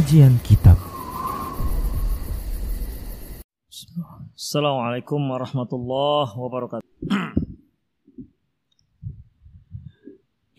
[0.00, 0.80] Kajian Kitab.
[4.32, 6.88] Assalamualaikum warahmatullahi wabarakatuh.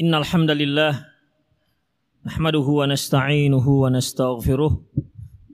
[0.06, 0.94] Innal hamdalillah
[2.22, 4.78] nahmaduhu wa nasta'inuhu wa nastaghfiruh.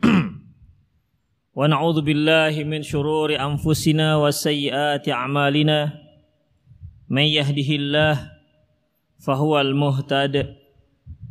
[1.56, 5.96] Wa na'udzu billahi min shururi anfusina wa sayyiati a'malina.
[7.08, 8.36] May yahdihillah
[9.24, 10.57] fahuwal muhtad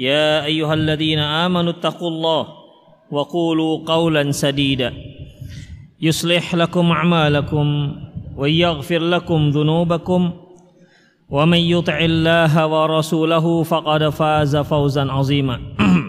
[0.00, 2.46] يا أيها الذين آمنوا اتقوا الله
[3.10, 4.94] وقولوا قولا سديدا.
[6.00, 7.96] يصلح لكم أعمالكم
[8.36, 10.32] ويغفر لكم ذنوبكم.
[11.30, 15.60] ومن يطع الله ورسوله فقد فاز فوزا عظيما.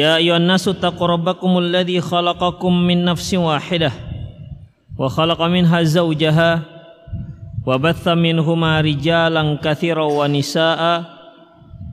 [0.00, 3.92] يا أيها الناس اتقوا ربكم الذي خلقكم من نفس واحدة
[4.98, 6.62] وخلق منها زوجها
[7.66, 11.15] وبث منهما رجالا كثيرا ونساء.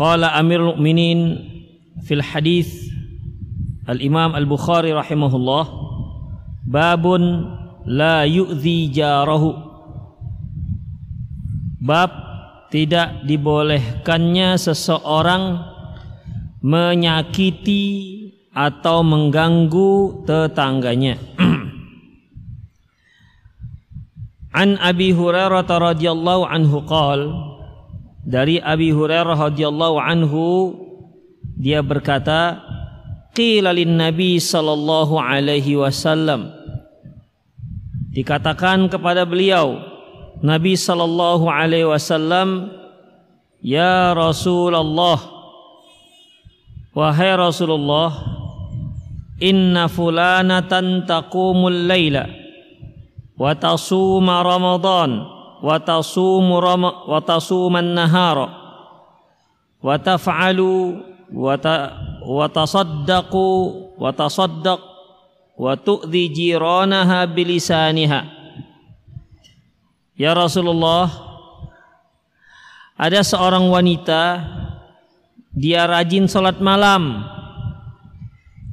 [0.00, 1.36] Qala Amirul Mukminin
[2.08, 2.88] fil hadis
[3.84, 5.68] Al-Imam Al-Bukhari rahimahullah
[6.64, 7.52] babun
[7.84, 9.52] la yu'zi jarahu.
[11.84, 12.16] Bab
[12.72, 15.68] tidak dibolehkannya seseorang
[16.64, 17.84] menyakiti
[18.56, 21.20] atau mengganggu tetangganya.
[24.64, 27.49] An Abi Hurairah radhiyallahu anhu qala
[28.24, 30.76] dari Abi Hurairah radhiyallahu anhu
[31.60, 32.60] dia berkata
[33.32, 36.52] qila lin nabi sallallahu alaihi wasallam.
[38.10, 39.78] Dikatakan kepada beliau
[40.42, 42.74] Nabi sallallahu alaihi wasallam
[43.62, 45.20] ya Rasulullah
[46.96, 48.10] wahai Rasulullah
[49.38, 52.24] inna fulanatan taqumul laila
[53.36, 55.39] wa tasuma ramadan
[70.32, 71.08] Rasulullah
[72.96, 74.44] ada seorang wanita
[75.56, 77.24] dia rajin salat malam.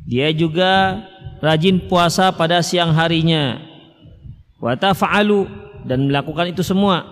[0.08, 1.04] Dia juga
[1.44, 3.60] rajin puasa pada siang harinya.
[4.60, 4.76] Wa
[5.88, 7.08] dan melakukan itu semua.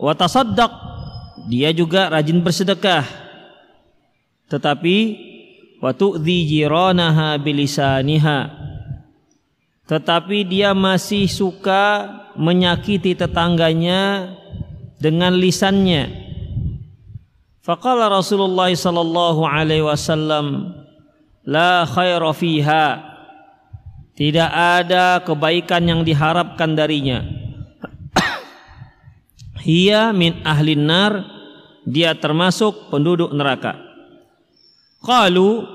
[0.00, 0.72] Wa tasaddaq
[1.52, 3.04] dia juga rajin bersedekah.
[4.48, 4.96] Tetapi
[5.84, 8.64] wa tu'dhi jiranaha bilisaniha.
[9.86, 14.34] Tetapi dia masih suka menyakiti tetangganya
[14.98, 16.26] dengan lisannya.
[17.62, 20.74] Faqala Rasulullah sallallahu alaihi wasallam
[21.46, 23.05] la khaira fiha
[24.16, 27.46] tidak ada kebaikan yang diharapkan darinya
[29.66, 31.12] hiya min ahlin nar
[31.82, 33.74] dia termasuk penduduk neraka.
[35.02, 35.66] Qalu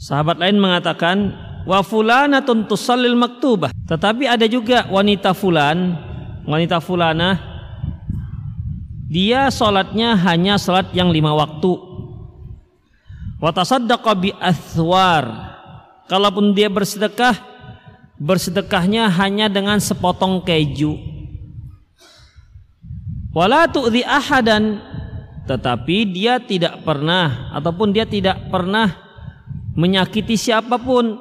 [0.00, 1.32] sahabat lain mengatakan
[1.68, 3.72] wa fulanatun tusallil maktubah.
[3.88, 5.96] Tetapi ada juga wanita fulan,
[6.48, 7.36] wanita fulana
[9.12, 11.72] dia salatnya hanya salat yang lima waktu.
[13.36, 14.32] Wa tasaddaqa bi.
[16.12, 17.40] Kalaupun dia bersedekah,
[18.20, 20.92] bersedekahnya hanya dengan sepotong keju.
[23.32, 24.76] Wala tu'zi ahadan
[25.48, 28.92] tetapi dia tidak pernah ataupun dia tidak pernah
[29.72, 31.16] menyakiti siapa pun.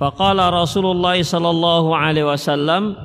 [0.00, 2.96] Faqala Rasulullah sallallahu alaihi wasallam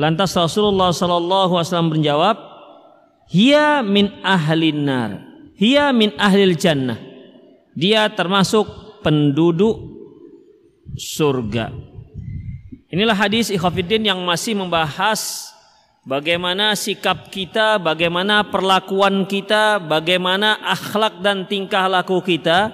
[0.00, 2.36] lantas Rasulullah sallallahu alaihi wasallam menjawab
[3.28, 5.10] hiya min ahlin nar
[5.60, 6.96] hiya min ahlil jannah.
[7.76, 9.76] Dia termasuk penduduk
[10.96, 11.72] surga
[12.90, 15.50] inilah hadis ikhafidin yang masih membahas
[16.04, 22.72] bagaimana sikap kita, bagaimana perlakuan kita, bagaimana akhlak dan tingkah laku kita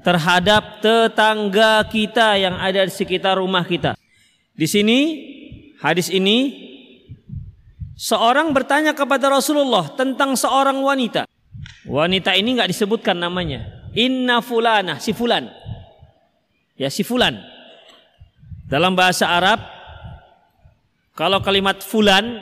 [0.00, 3.98] terhadap tetangga kita yang ada di sekitar rumah kita.
[4.54, 4.98] Di sini
[5.82, 6.68] hadis ini
[7.98, 11.26] seorang bertanya kepada Rasulullah tentang seorang wanita.
[11.84, 13.66] Wanita ini nggak disebutkan namanya.
[13.92, 15.50] Inna fulana, si fulan.
[16.80, 17.36] Ya si fulan.
[18.64, 19.60] Dalam bahasa Arab
[21.12, 22.40] kalau kalimat fulan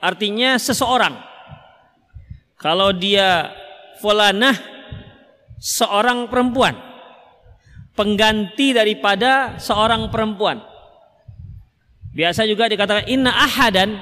[0.00, 1.20] artinya seseorang.
[2.56, 3.52] Kalau dia
[4.00, 4.56] fulanah
[5.60, 6.72] seorang perempuan.
[7.92, 10.64] Pengganti daripada seorang perempuan.
[12.16, 14.00] Biasa juga dikatakan inna ahadan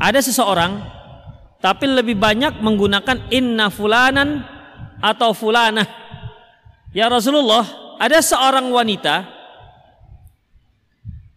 [0.00, 0.80] ada seseorang
[1.60, 4.48] tapi lebih banyak menggunakan inna fulanan
[5.04, 5.84] atau fulana.
[6.96, 9.24] Ya Rasulullah, ada seorang wanita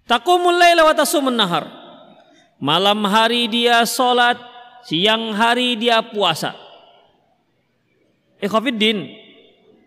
[0.09, 1.65] taqumul laila wa tasumun nahar.
[2.59, 4.35] Malam hari dia sholat,
[4.83, 6.51] siang hari dia puasa.
[8.43, 9.15] Ikhwafiddin,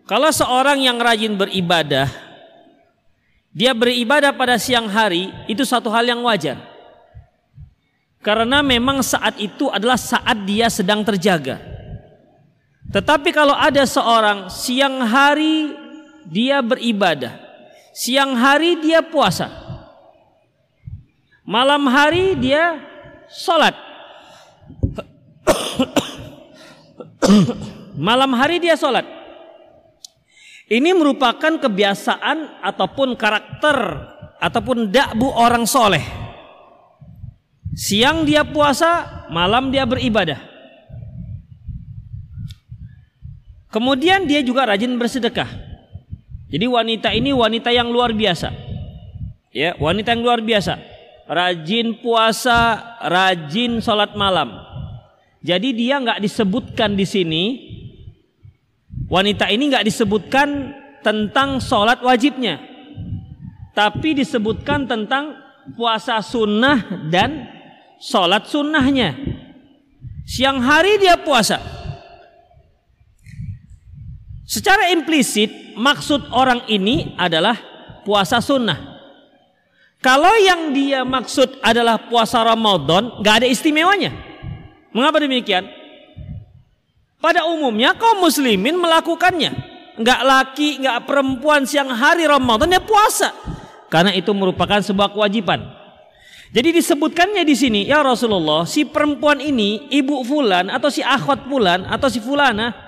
[0.09, 2.09] kalau seorang yang rajin beribadah,
[3.53, 6.57] dia beribadah pada siang hari, itu satu hal yang wajar.
[8.25, 11.61] Karena memang saat itu adalah saat dia sedang terjaga.
[12.89, 15.82] Tetapi kalau ada seorang siang hari
[16.27, 17.39] dia beribadah,
[17.91, 19.63] siang hari dia puasa,
[21.43, 22.79] Malam hari dia
[23.27, 23.75] sholat.
[27.99, 29.03] Malam hari dia sholat.
[30.71, 33.77] Ini merupakan kebiasaan ataupun karakter
[34.39, 36.03] ataupun dakbu orang soleh.
[37.75, 40.39] Siang dia puasa, malam dia beribadah.
[43.67, 45.72] Kemudian dia juga rajin bersedekah.
[46.53, 48.53] Jadi wanita ini wanita yang luar biasa.
[49.49, 50.93] Ya, wanita yang luar biasa
[51.27, 54.59] rajin puasa, rajin sholat malam.
[55.43, 57.43] Jadi dia nggak disebutkan di sini.
[59.11, 60.73] Wanita ini nggak disebutkan
[61.03, 62.57] tentang sholat wajibnya,
[63.75, 65.37] tapi disebutkan tentang
[65.75, 67.45] puasa sunnah dan
[67.99, 69.13] sholat sunnahnya.
[70.23, 71.82] Siang hari dia puasa.
[74.53, 77.57] Secara implisit maksud orang ini adalah
[78.05, 79.01] puasa sunnah.
[79.97, 84.13] Kalau yang dia maksud adalah puasa Ramadan, nggak ada istimewanya.
[84.93, 85.65] Mengapa demikian?
[87.17, 89.73] Pada umumnya kaum muslimin melakukannya.
[89.97, 93.33] Nggak laki, nggak perempuan siang hari Ramadan dia puasa.
[93.89, 95.65] Karena itu merupakan sebuah kewajiban.
[96.53, 101.89] Jadi disebutkannya di sini, ya Rasulullah, si perempuan ini, ibu fulan atau si akhwat fulan
[101.89, 102.82] atau si fulana,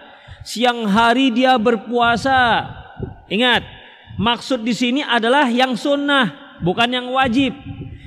[0.45, 2.69] siang hari dia berpuasa.
[3.25, 3.65] Ingat,
[4.21, 7.57] maksud di sini adalah yang sunnah, bukan yang wajib.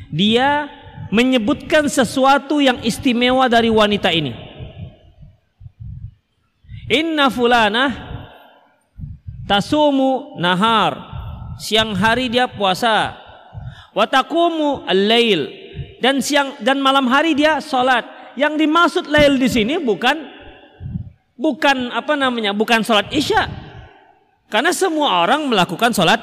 [0.09, 0.71] Dia
[1.11, 4.33] menyebutkan sesuatu yang istimewa dari wanita ini.
[6.89, 7.93] Inna fulana
[9.45, 11.05] tasumu nahar.
[11.59, 13.19] Siang hari dia puasa.
[13.93, 15.51] Watakumu al-lail.
[15.99, 18.07] Dan siang dan malam hari dia salat.
[18.39, 20.38] Yang dimaksud lail di sini bukan
[21.39, 22.51] bukan apa namanya?
[22.51, 23.47] Bukan salat Isya.
[24.51, 26.19] Karena semua orang melakukan salat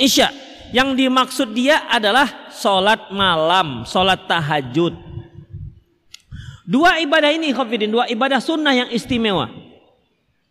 [0.00, 0.32] Isya.
[0.72, 4.92] Yang dimaksud dia adalah sholat malam, sholat tahajud.
[6.68, 9.48] Dua ibadah ini, khafidin, dua ibadah sunnah yang istimewa.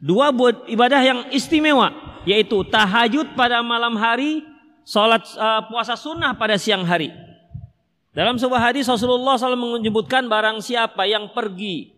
[0.02, 1.94] Dua buat ibadah yang istimewa,
[2.26, 4.42] yaitu tahajud pada malam hari,
[4.82, 7.14] sholat uh, puasa sunnah pada siang hari.
[8.18, 11.97] Dalam sebuah hadis Rasulullah SAW menyebutkan barang siapa yang pergi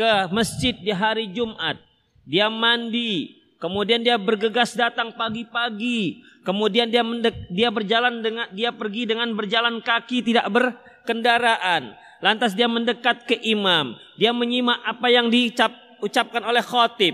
[0.00, 1.76] ke masjid di hari Jumat,
[2.24, 6.24] dia mandi, Kemudian dia bergegas datang pagi-pagi.
[6.48, 11.92] Kemudian dia mendek, dia berjalan dengan dia pergi dengan berjalan kaki tidak berkendaraan.
[12.24, 14.00] Lantas dia mendekat ke imam.
[14.16, 17.12] Dia menyimak apa yang diucapkan oleh khotib.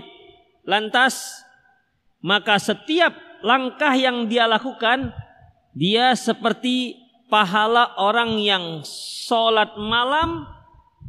[0.63, 1.43] Lantas
[2.23, 3.11] maka setiap
[3.43, 5.11] langkah yang dia lakukan
[5.75, 6.95] dia seperti
[7.27, 10.47] pahala orang yang sholat malam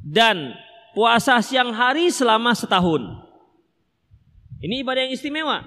[0.03, 0.59] dan
[0.99, 3.07] puasa siang hari selama setahun.
[4.59, 5.63] Ini ibadah yang istimewa.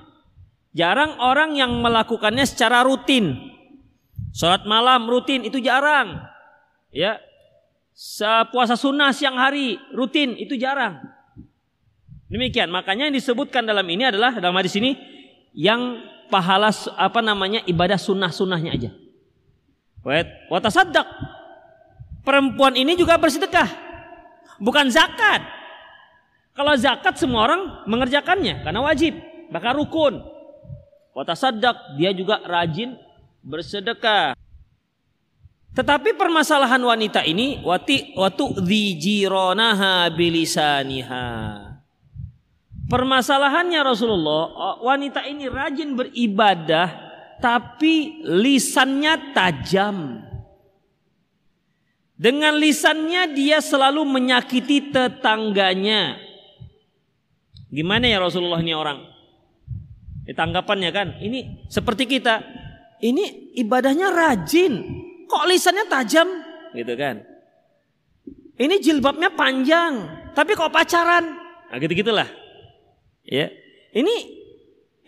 [0.75, 3.39] Jarang orang yang melakukannya secara rutin.
[4.35, 6.19] Sholat malam rutin itu jarang.
[6.91, 7.15] Ya,
[8.51, 10.99] puasa sunnah siang hari rutin itu jarang.
[12.27, 14.99] Demikian, makanya yang disebutkan dalam ini adalah dalam hadis ini
[15.55, 18.91] yang pahala apa namanya ibadah sunnah-sunnahnya aja.
[20.51, 21.07] Watasadak.
[22.27, 23.90] Perempuan ini juga bersedekah.
[24.61, 25.41] Bukan zakat.
[26.53, 29.17] Kalau zakat semua orang mengerjakannya karena wajib,
[29.49, 30.21] bahkan rukun.
[31.17, 32.95] Watasadak dia juga rajin
[33.41, 34.37] bersedekah.
[35.71, 41.27] Tetapi permasalahan wanita ini wati watu jironaha bilisaniha.
[42.91, 46.91] Permasalahannya Rasulullah, wanita ini rajin beribadah
[47.39, 50.27] tapi lisannya tajam.
[52.21, 56.21] Dengan lisannya dia selalu menyakiti tetangganya.
[57.73, 59.09] Gimana ya Rasulullah ini orang?
[60.29, 62.45] Tanggapannya kan, ini seperti kita.
[63.01, 64.85] Ini ibadahnya rajin,
[65.25, 66.29] kok lisannya tajam?
[66.77, 67.25] Gitu kan?
[68.61, 71.25] Ini jilbabnya panjang tapi kok pacaran?
[71.73, 72.29] Nah gitu gitulah
[73.25, 73.49] ya.
[73.91, 74.15] Ini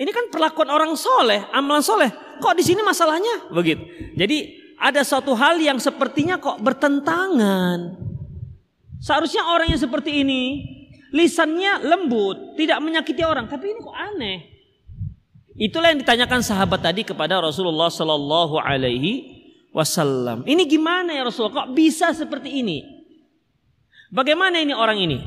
[0.02, 2.10] ini kan perlakuan orang soleh amalan soleh.
[2.42, 3.54] Kok di sini masalahnya?
[3.54, 3.86] Begitu.
[4.18, 7.96] Jadi ada suatu hal yang sepertinya kok bertentangan
[9.00, 10.44] seharusnya orang yang seperti ini
[11.16, 14.38] lisannya lembut tidak menyakiti orang tapi ini kok aneh
[15.56, 19.34] itulah yang ditanyakan sahabat tadi kepada Rasulullah Sallallahu Alaihi
[19.74, 20.46] wasallam.
[20.46, 21.66] Ini gimana ya Rasulullah?
[21.66, 22.86] Kok bisa seperti ini?
[24.14, 25.18] Bagaimana ini orang ini?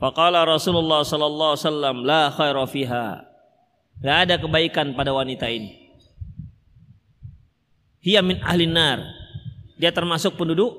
[0.00, 3.08] Faqala Rasulullah sallallahu alaihi wasallam la khaira fiha.
[4.00, 5.85] Gak ada kebaikan pada wanita ini.
[8.06, 9.02] Hiya min ahli nar.
[9.74, 10.78] Dia termasuk penduduk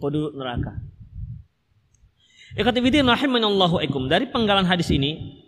[0.00, 0.80] penduduk neraka.
[2.56, 4.08] Ikhwatifidin rahimanallahu ikum.
[4.08, 5.44] Dari penggalan hadis ini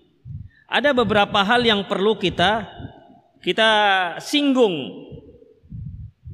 [0.69, 2.69] ada beberapa hal yang perlu kita
[3.41, 3.71] kita
[4.21, 5.07] singgung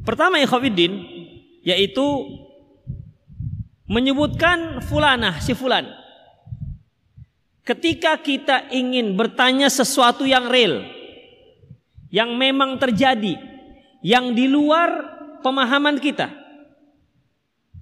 [0.03, 0.99] Pertama ikhwatiddin
[1.63, 2.07] yaitu
[3.87, 5.87] menyebutkan fulanah si fulan.
[7.63, 10.83] Ketika kita ingin bertanya sesuatu yang real,
[12.11, 13.39] yang memang terjadi,
[14.03, 14.91] yang di luar
[15.41, 16.31] pemahaman kita.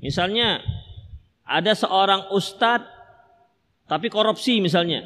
[0.00, 0.60] Misalnya
[1.44, 2.88] ada seorang ustadz
[3.90, 5.02] tapi korupsi misalnya.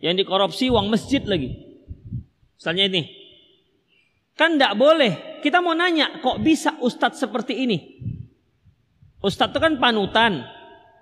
[0.00, 1.56] Yang dikorupsi uang masjid lagi.
[2.60, 3.02] Misalnya ini.
[4.36, 7.78] Kan tidak boleh kita mau nanya, kok bisa ustadz seperti ini?
[9.20, 10.44] Ustadz itu kan panutan,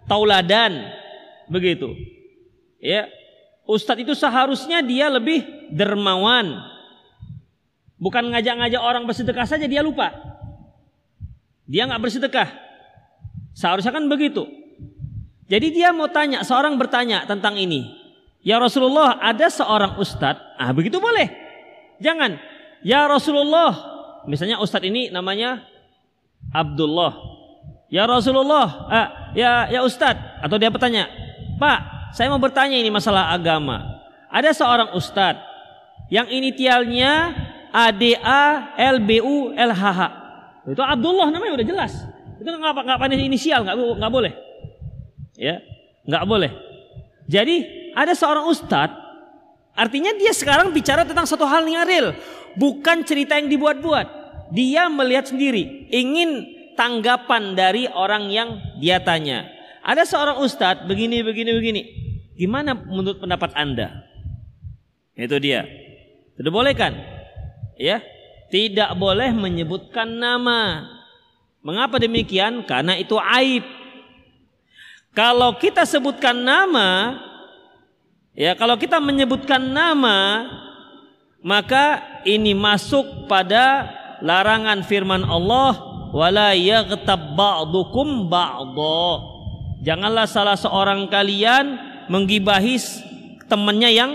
[0.06, 0.90] tauladan,
[1.50, 1.94] begitu.
[2.78, 3.10] Ya,
[3.66, 6.77] ustadz itu seharusnya dia lebih dermawan.
[7.98, 10.14] Bukan ngajak-ngajak orang bersedekah saja dia lupa.
[11.66, 12.48] Dia nggak bersedekah.
[13.52, 14.46] Seharusnya kan begitu.
[15.50, 17.90] Jadi dia mau tanya, seorang bertanya tentang ini.
[18.44, 20.56] Ya Rasulullah, ada seorang ustadz.
[20.56, 21.26] Ah, begitu boleh.
[21.98, 22.38] Jangan.
[22.86, 23.74] Ya Rasulullah,
[24.30, 25.66] misalnya ustadz ini namanya
[26.54, 27.18] Abdullah.
[27.90, 31.08] Ya Rasulullah, ah, ya ya ustadz atau dia bertanya,
[31.58, 34.04] "Pak, saya mau bertanya ini masalah agama.
[34.28, 35.42] Ada seorang ustadz
[36.12, 37.32] yang inisialnya
[37.72, 40.00] ADA LBU LHH.
[40.68, 41.92] Itu Abdullah namanya udah jelas.
[42.38, 44.32] Itu nggak nggak pandai inisial, nggak nggak boleh.
[45.38, 45.62] Ya,
[46.04, 46.50] nggak boleh.
[47.28, 47.56] Jadi
[47.92, 49.08] ada seorang ustadz
[49.78, 52.10] Artinya dia sekarang bicara tentang satu hal yang real,
[52.58, 54.10] bukan cerita yang dibuat-buat.
[54.50, 59.46] Dia melihat sendiri, ingin tanggapan dari orang yang dia tanya.
[59.86, 61.82] Ada seorang ustadz begini, begini, begini.
[62.34, 64.02] Gimana menurut pendapat anda?
[65.14, 65.62] Itu dia.
[66.34, 66.94] Tidak boleh kan?
[67.78, 68.02] Ya,
[68.50, 70.84] tidak boleh menyebutkan nama.
[71.62, 72.66] Mengapa demikian?
[72.66, 73.62] Karena itu aib.
[75.14, 77.18] Kalau kita sebutkan nama,
[78.38, 80.46] Ya, kalau kita menyebutkan nama
[81.42, 83.90] maka ini masuk pada
[84.22, 85.74] larangan firman Allah
[86.14, 89.02] wala yaghtab ba'dukum ba'dha.
[89.82, 92.78] Janganlah salah seorang kalian menggibahi
[93.50, 94.12] temannya yang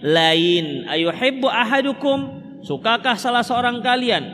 [0.00, 0.88] lain.
[0.88, 4.24] Ayuhibbu ahadukum sukakah salah seorang kalian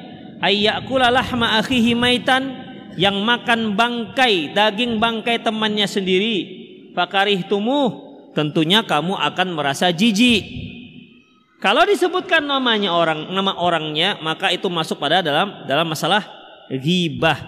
[0.40, 2.64] ayyakula lahma akhihi maitan
[2.94, 6.36] yang makan bangkai daging bangkai temannya sendiri
[6.94, 8.04] fakarih tumuh
[8.34, 10.66] tentunya kamu akan merasa jijik.
[11.62, 16.20] Kalau disebutkan namanya orang, nama orangnya, maka itu masuk pada dalam dalam masalah
[16.68, 17.40] ghibah.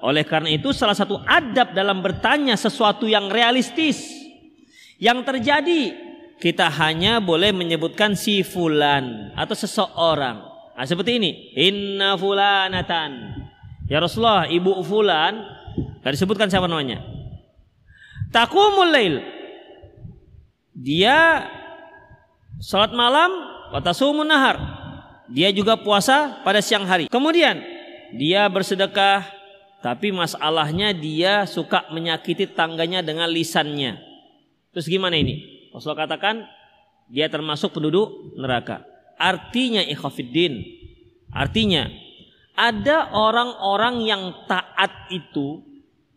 [0.00, 4.14] Oleh karena itu salah satu adab dalam bertanya sesuatu yang realistis
[4.96, 6.07] yang terjadi
[6.38, 10.38] kita hanya boleh menyebutkan si fulan atau seseorang.
[10.78, 13.34] Nah, seperti ini, inna fulanatan.
[13.90, 17.02] Ya Rasulullah, ibu fulan, Tidak disebutkan siapa namanya.
[18.34, 19.22] Takumul lail,
[20.74, 21.46] dia
[22.62, 23.30] salat malam
[23.74, 24.58] watasumun nahar.
[25.30, 27.10] Dia juga puasa pada siang hari.
[27.10, 27.62] Kemudian
[28.14, 29.26] dia bersedekah
[29.78, 33.98] tapi masalahnya dia suka menyakiti tangganya dengan lisannya.
[34.74, 35.57] Terus gimana ini?
[35.78, 36.42] Rasul katakan
[37.06, 38.82] dia termasuk penduduk neraka.
[39.14, 40.58] Artinya ikhafiddin.
[41.30, 41.86] Artinya
[42.58, 45.62] ada orang-orang yang taat itu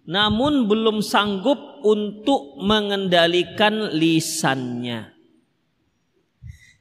[0.09, 5.13] namun belum sanggup untuk mengendalikan lisannya.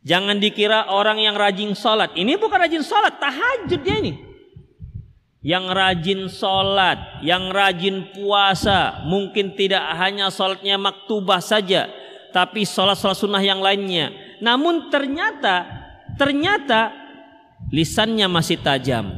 [0.01, 2.17] Jangan dikira orang yang rajin sholat.
[2.17, 4.13] Ini bukan rajin sholat, tahajud dia ini.
[5.41, 11.89] yang rajin sholat, yang rajin puasa, mungkin tidak hanya sholatnya maktubah saja,
[12.31, 14.11] tapi sholat-sholat sunnah yang lainnya.
[14.41, 15.67] Namun ternyata,
[16.17, 16.95] ternyata
[17.71, 19.11] lisannya masih tajam.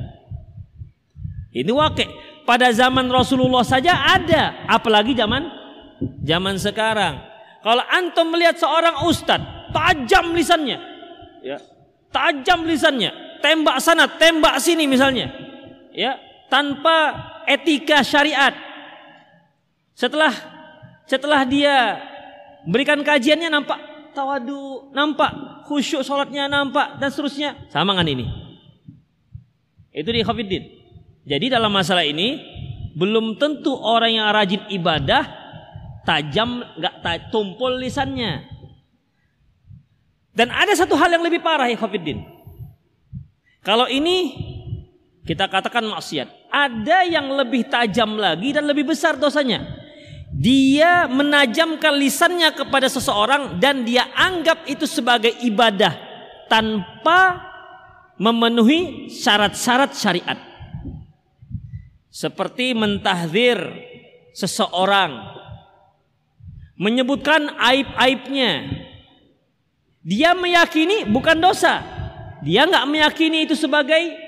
[1.53, 2.09] Ini wakil.
[2.43, 5.47] Pada zaman Rasulullah saja ada, apalagi zaman
[6.27, 7.23] zaman sekarang.
[7.63, 10.83] Kalau antum melihat seorang ustadz tajam lisannya,
[11.47, 11.63] ya,
[12.11, 15.31] tajam lisannya, tembak sana, tembak sini misalnya,
[15.95, 16.19] ya,
[16.51, 17.15] tanpa
[17.47, 18.51] etika syariat.
[19.95, 20.35] Setelah
[21.07, 22.03] setelah dia
[22.69, 23.79] berikan kajiannya nampak
[24.13, 28.27] tawadu, nampak khusyuk sholatnya nampak dan seterusnya sama dengan ini.
[29.93, 30.65] Itu di Khafiddin.
[31.23, 32.41] Jadi dalam masalah ini
[32.93, 35.25] belum tentu orang yang rajin ibadah
[36.05, 38.49] tajam nggak tumpul lisannya.
[40.33, 42.25] Dan ada satu hal yang lebih parah ya Khofiddin.
[43.61, 44.33] Kalau ini
[45.23, 46.51] kita katakan maksiat.
[46.53, 49.82] Ada yang lebih tajam lagi dan lebih besar dosanya.
[50.33, 55.93] Dia menajamkan lisannya kepada seseorang dan dia anggap itu sebagai ibadah
[56.49, 57.53] tanpa
[58.17, 60.41] memenuhi syarat-syarat syariat.
[62.09, 63.61] Seperti mentahdir
[64.33, 65.21] seseorang
[66.81, 68.69] menyebutkan aib-aibnya.
[70.01, 71.85] Dia meyakini bukan dosa.
[72.41, 74.22] Dia nggak meyakini itu sebagai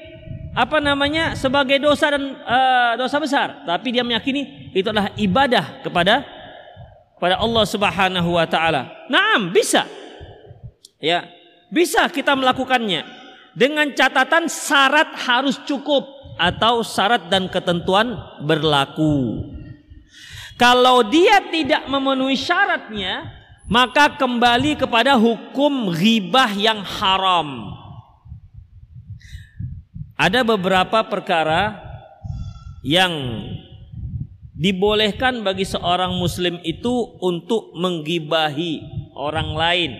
[0.55, 6.23] apa namanya sebagai dosa dan uh, dosa besar, tapi dia meyakini itu adalah ibadah kepada
[7.19, 8.91] pada Allah Subhanahu wa taala.
[9.11, 9.83] Naam, bisa.
[11.03, 11.27] Ya,
[11.75, 13.03] bisa kita melakukannya
[13.59, 16.07] dengan catatan syarat harus cukup
[16.39, 19.43] atau syarat dan ketentuan berlaku.
[20.55, 23.27] Kalau dia tidak memenuhi syaratnya,
[23.67, 27.74] maka kembali kepada hukum ghibah yang haram.
[30.25, 31.85] Ada beberapa perkara
[32.81, 33.13] yang
[34.57, 38.81] dibolehkan bagi seorang muslim itu untuk menggibahi
[39.13, 39.93] orang lain.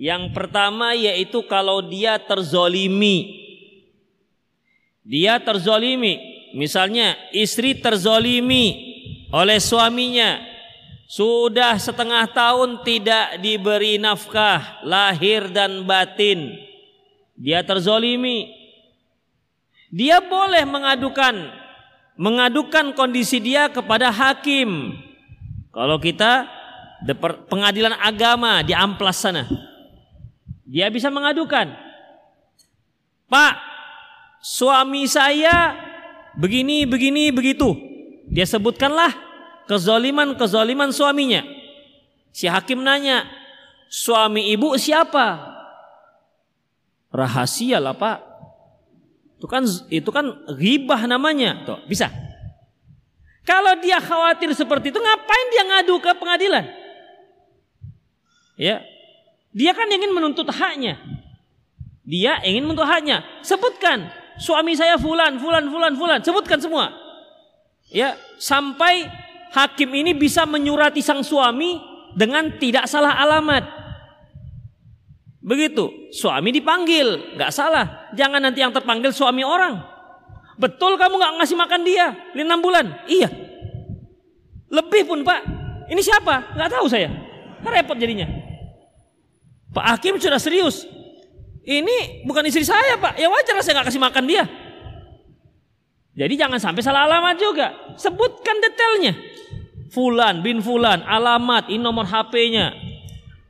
[0.00, 3.44] Yang pertama yaitu kalau dia terzolimi.
[5.04, 6.16] Dia terzolimi.
[6.56, 8.96] Misalnya istri terzolimi
[9.36, 10.40] oleh suaminya
[11.04, 16.56] sudah setengah tahun tidak diberi nafkah lahir dan batin
[17.40, 18.59] dia terzolimi
[19.90, 21.50] dia boleh mengadukan
[22.14, 24.96] mengadukan kondisi dia kepada hakim
[25.74, 26.46] kalau kita
[27.50, 29.44] pengadilan agama di amplas sana
[30.64, 31.74] dia bisa mengadukan
[33.30, 33.54] Pak
[34.42, 35.74] suami saya
[36.34, 37.90] begini begini begitu
[38.30, 39.30] dia sebutkanlah
[39.66, 41.42] kezoliman-kezoliman suaminya.
[42.30, 43.26] Si hakim nanya,
[43.86, 45.58] suami ibu siapa?
[47.14, 48.18] Rahasia lah pak.
[49.40, 51.64] Itu kan itu kan ribah namanya.
[51.64, 52.12] Tuh, bisa.
[53.48, 56.68] Kalau dia khawatir seperti itu, ngapain dia ngadu ke pengadilan?
[58.60, 58.84] Ya,
[59.56, 61.00] dia kan ingin menuntut haknya.
[62.04, 63.24] Dia ingin menuntut haknya.
[63.40, 66.20] Sebutkan suami saya fulan, fulan, fulan, fulan.
[66.20, 66.92] Sebutkan semua
[67.90, 69.08] ya sampai
[69.50, 71.80] hakim ini bisa menyurati sang suami
[72.14, 73.79] dengan tidak salah alamat.
[75.40, 78.12] Begitu, suami dipanggil, nggak salah.
[78.12, 79.80] Jangan nanti yang terpanggil suami orang.
[80.60, 83.08] Betul kamu nggak ngasih makan dia enam bulan?
[83.08, 83.32] Iya.
[84.68, 85.40] Lebih pun pak.
[85.88, 86.52] Ini siapa?
[86.52, 87.08] Nggak tahu saya.
[87.64, 88.28] Repot jadinya.
[89.72, 90.84] Pak Hakim sudah serius.
[91.64, 93.16] Ini bukan istri saya pak.
[93.16, 94.44] Ya wajar saya nggak kasih makan dia.
[96.20, 97.96] Jadi jangan sampai salah alamat juga.
[97.96, 99.16] Sebutkan detailnya.
[99.90, 102.89] Fulan bin Fulan, alamat, ini nomor HP-nya.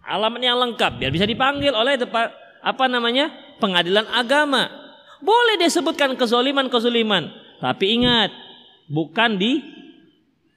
[0.04, 3.30] Alamat yang lengkap biar bisa dipanggil oleh depan apa namanya?
[3.60, 4.72] pengadilan agama.
[5.20, 7.28] Boleh dia sebutkan kezoliman-kezoliman,
[7.60, 8.32] tapi ingat
[8.88, 9.60] bukan di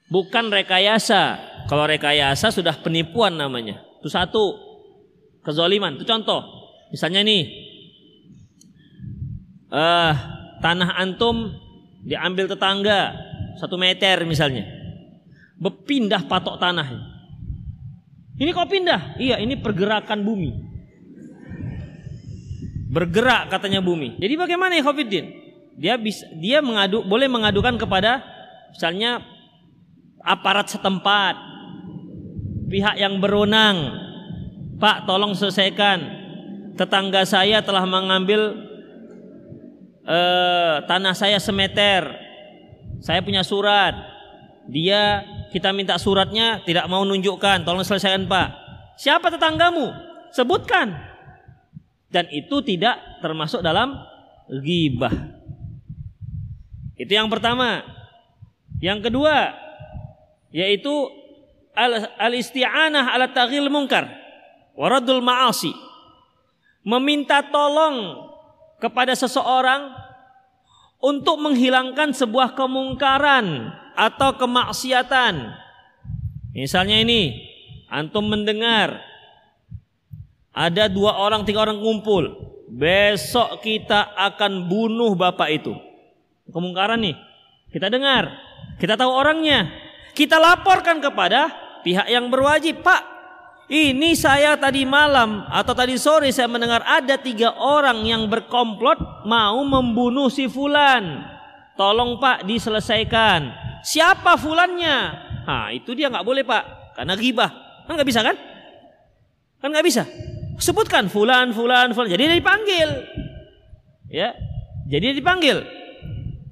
[0.08, 1.52] bukan rekayasa.
[1.68, 3.84] Kalau rekayasa sudah penipuan namanya.
[4.00, 4.56] Itu satu
[5.44, 6.00] kezoliman.
[6.00, 6.44] Itu contoh.
[6.88, 7.44] Misalnya nih,
[9.68, 10.12] uh,
[10.64, 11.52] tanah antum
[12.04, 13.16] diambil tetangga
[13.60, 14.68] satu meter misalnya
[15.56, 17.13] berpindah patok tanah
[18.34, 19.14] ini kok pindah?
[19.18, 20.50] Iya ini pergerakan bumi.
[22.90, 24.18] Bergerak katanya bumi.
[24.18, 25.26] Jadi bagaimana ya Khofiddin?
[25.74, 28.22] Dia bisa dia mengadu boleh mengadukan kepada
[28.74, 29.22] misalnya
[30.22, 31.34] aparat setempat.
[32.70, 34.02] Pihak yang berwenang.
[34.82, 36.22] Pak tolong selesaikan.
[36.74, 38.66] Tetangga saya telah mengambil
[40.02, 42.02] eh, tanah saya semeter.
[42.98, 44.13] Saya punya surat.
[44.68, 47.62] Dia kita minta suratnya tidak mau nunjukkan.
[47.62, 48.48] Tolong selesaikan Pak.
[48.96, 49.92] Siapa tetanggamu?
[50.32, 50.94] Sebutkan.
[52.08, 53.94] Dan itu tidak termasuk dalam
[54.64, 55.12] gibah.
[56.96, 57.84] Itu yang pertama.
[58.80, 59.54] Yang kedua
[60.54, 61.10] yaitu
[62.22, 64.06] al-isti'anah ala taghil munkar
[64.78, 65.74] waradul ma'asi.
[66.84, 68.28] Meminta tolong
[68.78, 69.88] kepada seseorang
[71.00, 75.54] untuk menghilangkan sebuah kemungkaran atau kemaksiatan.
[76.54, 77.34] Misalnya ini,
[77.90, 79.02] antum mendengar
[80.54, 82.30] ada dua orang, tiga orang kumpul.
[82.70, 85.74] Besok kita akan bunuh bapak itu.
[86.50, 87.18] Kemungkaran nih.
[87.74, 88.30] Kita dengar.
[88.78, 89.66] Kita tahu orangnya.
[90.14, 91.50] Kita laporkan kepada
[91.82, 92.86] pihak yang berwajib.
[92.86, 93.02] Pak,
[93.66, 99.58] ini saya tadi malam atau tadi sore saya mendengar ada tiga orang yang berkomplot mau
[99.66, 101.26] membunuh si Fulan.
[101.74, 103.73] Tolong Pak diselesaikan.
[103.84, 104.96] Siapa Fulannya?
[105.44, 106.96] Nah itu dia nggak boleh Pak.
[106.96, 107.50] Karena gibah.
[107.84, 108.36] Kan nggak bisa kan?
[109.60, 110.08] Kan nggak bisa.
[110.56, 112.08] Sebutkan fulan, fulan, fulan.
[112.08, 112.88] Jadi dia dipanggil.
[114.08, 114.32] Ya.
[114.88, 115.60] Jadi dia dipanggil.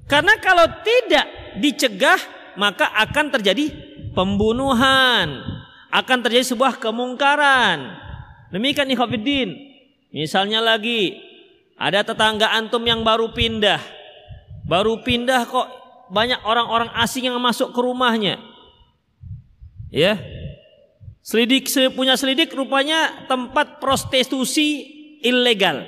[0.05, 2.19] Karena kalau tidak dicegah
[2.53, 3.73] maka akan terjadi
[4.13, 5.41] pembunuhan,
[5.89, 7.97] akan terjadi sebuah kemungkaran.
[8.53, 9.49] Demikian ikhwatiddin.
[10.13, 11.17] Misalnya lagi
[11.73, 13.81] ada tetangga antum yang baru pindah.
[14.69, 15.82] Baru pindah kok
[16.13, 18.37] banyak orang-orang asing yang masuk ke rumahnya.
[19.89, 20.17] Ya,
[21.23, 24.83] Selidik punya selidik rupanya tempat prostitusi
[25.23, 25.87] ilegal.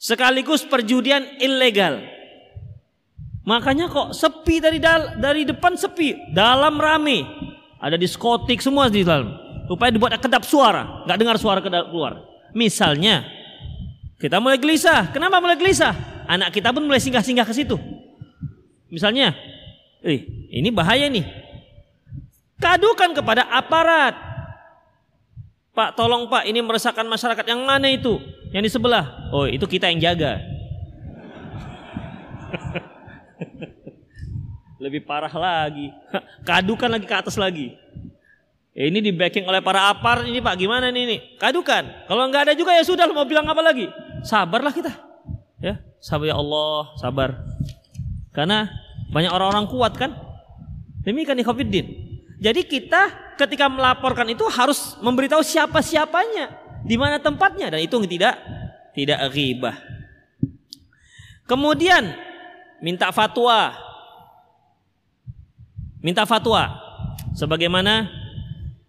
[0.00, 2.00] Sekaligus perjudian ilegal.
[3.44, 7.28] Makanya kok sepi dari dal dari depan sepi, dalam rame.
[7.76, 9.36] Ada diskotik semua di dalam.
[9.68, 12.24] Rupanya dibuat kedap suara, nggak dengar suara kedap keluar.
[12.56, 13.28] Misalnya,
[14.16, 15.12] kita mulai gelisah.
[15.12, 15.92] Kenapa mulai gelisah?
[16.24, 17.76] Anak kita pun mulai singgah-singgah ke situ.
[18.90, 19.38] Misalnya,
[20.02, 21.22] eh ini bahaya nih
[22.60, 24.12] Kadukan kepada aparat.
[25.72, 27.48] Pak, tolong Pak, ini meresahkan masyarakat.
[27.48, 28.20] Yang mana itu?
[28.52, 29.32] Yang di sebelah.
[29.32, 30.44] Oh, itu kita yang jaga.
[34.84, 35.88] Lebih parah lagi.
[36.48, 37.72] Kadukan lagi ke atas lagi.
[38.76, 41.16] Ya, ini di backing oleh para apar ini Pak, gimana nih ini?
[41.40, 42.06] Kadukan.
[42.06, 43.88] Kalau nggak ada juga ya sudah mau bilang apa lagi?
[44.20, 44.92] Sabarlah kita.
[45.64, 47.49] Ya, sabar ya Allah, sabar.
[48.30, 48.70] Karena
[49.10, 50.14] banyak orang-orang kuat kan?
[51.02, 51.86] Demikian ikhwatiddin.
[52.40, 58.38] Jadi kita ketika melaporkan itu harus memberitahu siapa-siapanya, di mana tempatnya dan itu tidak
[58.96, 59.76] tidak ghibah.
[61.44, 62.14] Kemudian
[62.80, 63.76] minta fatwa.
[66.00, 66.80] Minta fatwa
[67.36, 68.08] sebagaimana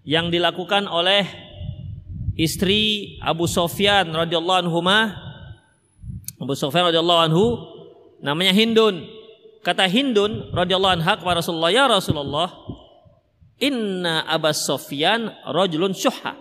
[0.07, 1.27] yang dilakukan oleh
[2.39, 4.79] istri Abu Sofyan radhiyallahu anhu
[6.39, 7.45] Abu Sofyan radhiyallahu anhu
[8.23, 9.20] namanya Hindun.
[9.61, 12.49] Kata Hindun radhiyallahu anha kepada Rasulullah, "Ya Rasulullah,
[13.61, 16.33] Inna Abbas Sofyan rojulun syuhha.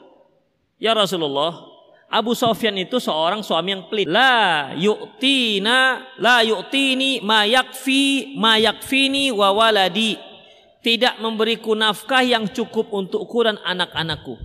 [0.80, 1.68] Ya Rasulullah,
[2.08, 4.08] Abu Sofyan itu seorang suami yang pelit.
[4.08, 10.16] La yu'tina, la yu'tini ma yakfi, ma yakfini wa waladi.
[10.80, 14.40] Tidak memberiku nafkah yang cukup untukku dan anak-anakku.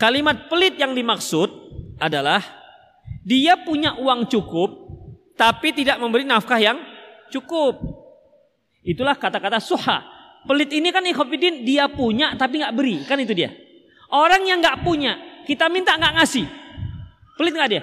[0.00, 1.52] Kalimat pelit yang dimaksud
[2.00, 2.40] adalah
[3.20, 4.88] dia punya uang cukup
[5.36, 6.80] tapi tidak memberi nafkah yang
[7.32, 7.78] cukup.
[8.86, 10.02] Itulah kata-kata suha.
[10.46, 13.50] Pelit ini kan ikhwafidin dia punya tapi nggak beri, kan itu dia.
[14.14, 16.46] Orang yang nggak punya, kita minta nggak ngasih.
[17.34, 17.82] Pelit nggak dia?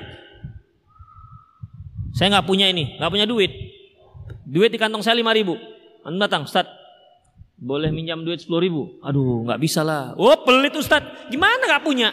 [2.15, 3.51] Saya nggak punya ini, nggak punya duit.
[4.47, 5.59] Duit di kantong saya lima ribu.
[6.07, 6.67] Anda datang, Ustaz.
[7.57, 8.81] Boleh minjam duit sepuluh ribu?
[9.03, 10.15] Aduh, nggak bisa lah.
[10.19, 11.03] Oh, pelit Ustaz.
[11.31, 12.11] Gimana nggak punya?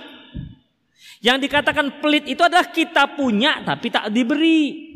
[1.20, 4.94] Yang dikatakan pelit itu adalah kita punya tapi tak diberi.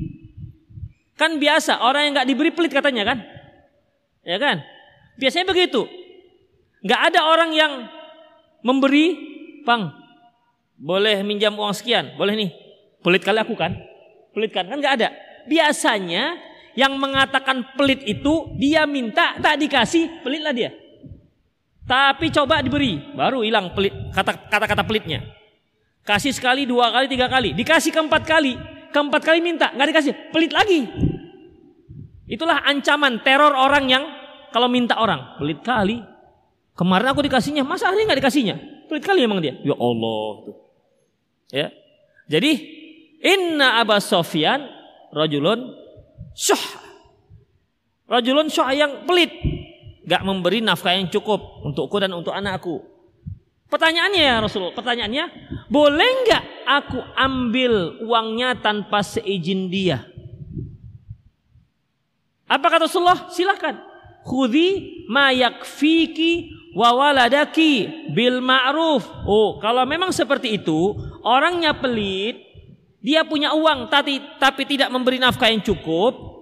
[1.15, 3.19] Kan biasa orang yang nggak diberi pelit katanya kan?
[4.27, 4.65] Ya kan?
[5.15, 5.87] Biasanya begitu.
[6.83, 7.73] Nggak ada orang yang
[8.67, 9.15] memberi,
[9.63, 9.95] pang,
[10.75, 12.51] boleh minjam uang sekian, boleh nih.
[13.05, 13.73] Pelit kali aku kan?
[14.35, 14.67] Pelit kan?
[14.67, 15.09] Kan nggak ada.
[15.47, 16.35] Biasanya
[16.75, 20.75] yang mengatakan pelit itu dia minta tak dikasih, pelitlah dia.
[21.85, 25.21] Tapi coba diberi, baru hilang pelit kata kata pelitnya.
[26.05, 28.57] Kasih sekali, dua kali, tiga kali, dikasih keempat kali,
[28.95, 30.87] keempat kali minta, nggak dikasih, pelit lagi.
[32.31, 34.05] Itulah ancaman teror orang yang
[34.55, 35.99] kalau minta orang, pelit kali.
[36.79, 38.87] Kemarin aku dikasihnya, masa hari nggak dikasihnya?
[38.87, 39.59] Pelit kali memang dia.
[39.67, 40.55] Ya Allah.
[41.51, 41.69] Ya.
[42.31, 42.53] Jadi
[43.19, 44.63] inna Aba Sofyan
[45.11, 45.75] rajulun
[46.39, 46.65] syuh.
[48.07, 49.35] Rajulun syuh yang pelit.
[50.05, 52.94] Gak memberi nafkah yang cukup untukku dan untuk anakku.
[53.75, 55.25] Pertanyaannya ya Rasulullah, pertanyaannya,
[55.67, 60.07] boleh nggak aku ambil uangnya tanpa seizin dia?
[62.47, 63.35] Apa kata Rasulullah?
[63.35, 63.83] Silakan
[64.23, 69.11] khudhi ma yakfiki wa waladaki bil ma'ruf.
[69.27, 70.95] Oh, kalau memang seperti itu,
[71.27, 72.39] orangnya pelit,
[73.03, 76.35] dia punya uang tapi tapi tidak memberi nafkah yang cukup,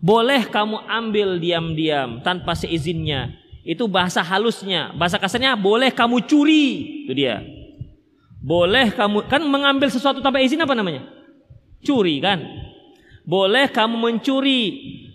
[0.00, 3.39] Boleh kamu ambil diam-diam tanpa seizinnya.
[3.60, 4.96] Itu bahasa halusnya.
[4.96, 6.68] Bahasa kasarnya boleh kamu curi.
[7.04, 7.44] Itu dia.
[8.40, 11.04] Boleh kamu kan mengambil sesuatu tanpa izin apa namanya?
[11.84, 12.40] Curi kan?
[13.28, 14.62] Boleh kamu mencuri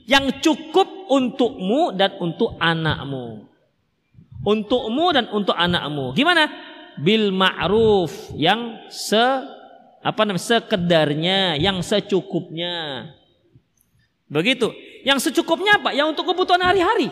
[0.05, 3.49] yang cukup untukmu dan untuk anakmu.
[4.45, 6.13] Untukmu dan untuk anakmu.
[6.13, 6.45] Gimana?
[7.01, 9.19] Bil ma'ruf yang se
[10.05, 10.61] apa namanya?
[10.61, 13.09] sekedarnya, yang secukupnya.
[14.29, 14.69] Begitu.
[15.01, 15.97] Yang secukupnya apa?
[15.97, 17.09] Yang untuk kebutuhan hari-hari.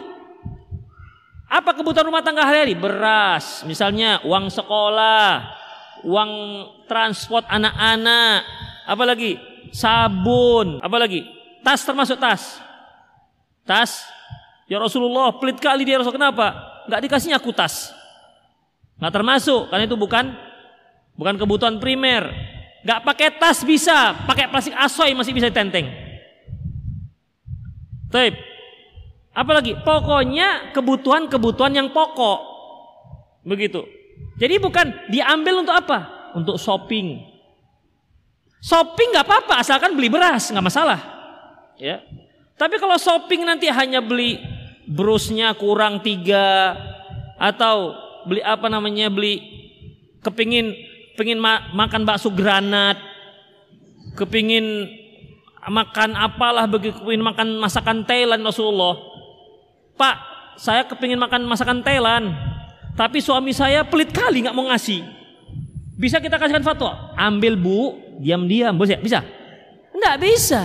[1.53, 2.73] Apa kebutuhan rumah tangga hari-hari?
[2.73, 5.53] Beras, misalnya uang sekolah,
[6.01, 6.31] uang
[6.89, 8.41] transport anak-anak,
[8.89, 9.37] apa lagi?
[9.69, 11.21] Sabun, apa lagi?
[11.61, 12.57] Tas termasuk tas.
[13.69, 14.01] Tas.
[14.65, 16.17] Ya Rasulullah, pelit kali dia Rasul.
[16.17, 16.57] Kenapa?
[16.89, 17.93] Enggak dikasihnya aku tas.
[18.97, 20.33] Enggak termasuk, karena itu bukan
[21.13, 22.33] bukan kebutuhan primer.
[22.81, 25.85] Enggak pakai tas bisa, pakai plastik asoy masih bisa ditenteng.
[28.09, 28.52] Taib.
[29.33, 32.39] Apalagi pokoknya kebutuhan-kebutuhan yang pokok.
[33.41, 33.81] Begitu.
[34.37, 36.29] Jadi bukan diambil untuk apa?
[36.37, 37.33] Untuk shopping.
[38.63, 40.99] Shopping nggak apa-apa asalkan beli beras nggak masalah.
[41.81, 41.99] Ya.
[42.55, 44.39] Tapi kalau shopping nanti hanya beli
[44.87, 46.77] brusnya kurang tiga
[47.41, 49.41] atau beli apa namanya beli
[50.23, 50.71] kepingin
[51.19, 52.95] pengin ma makan bakso granat,
[54.15, 54.87] kepingin
[55.67, 59.12] makan apalah begitu kepingin makan masakan Thailand Rasulullah.
[59.93, 60.15] Pak,
[60.57, 62.33] saya kepingin makan masakan Thailand,
[62.97, 65.01] tapi suami saya pelit kali nggak mau ngasih.
[65.93, 67.13] Bisa kita kasihkan fatwa?
[67.13, 68.97] Ambil bu, diam-diam, bisa?
[68.97, 69.19] Bisa?
[69.93, 70.61] Nggak bisa.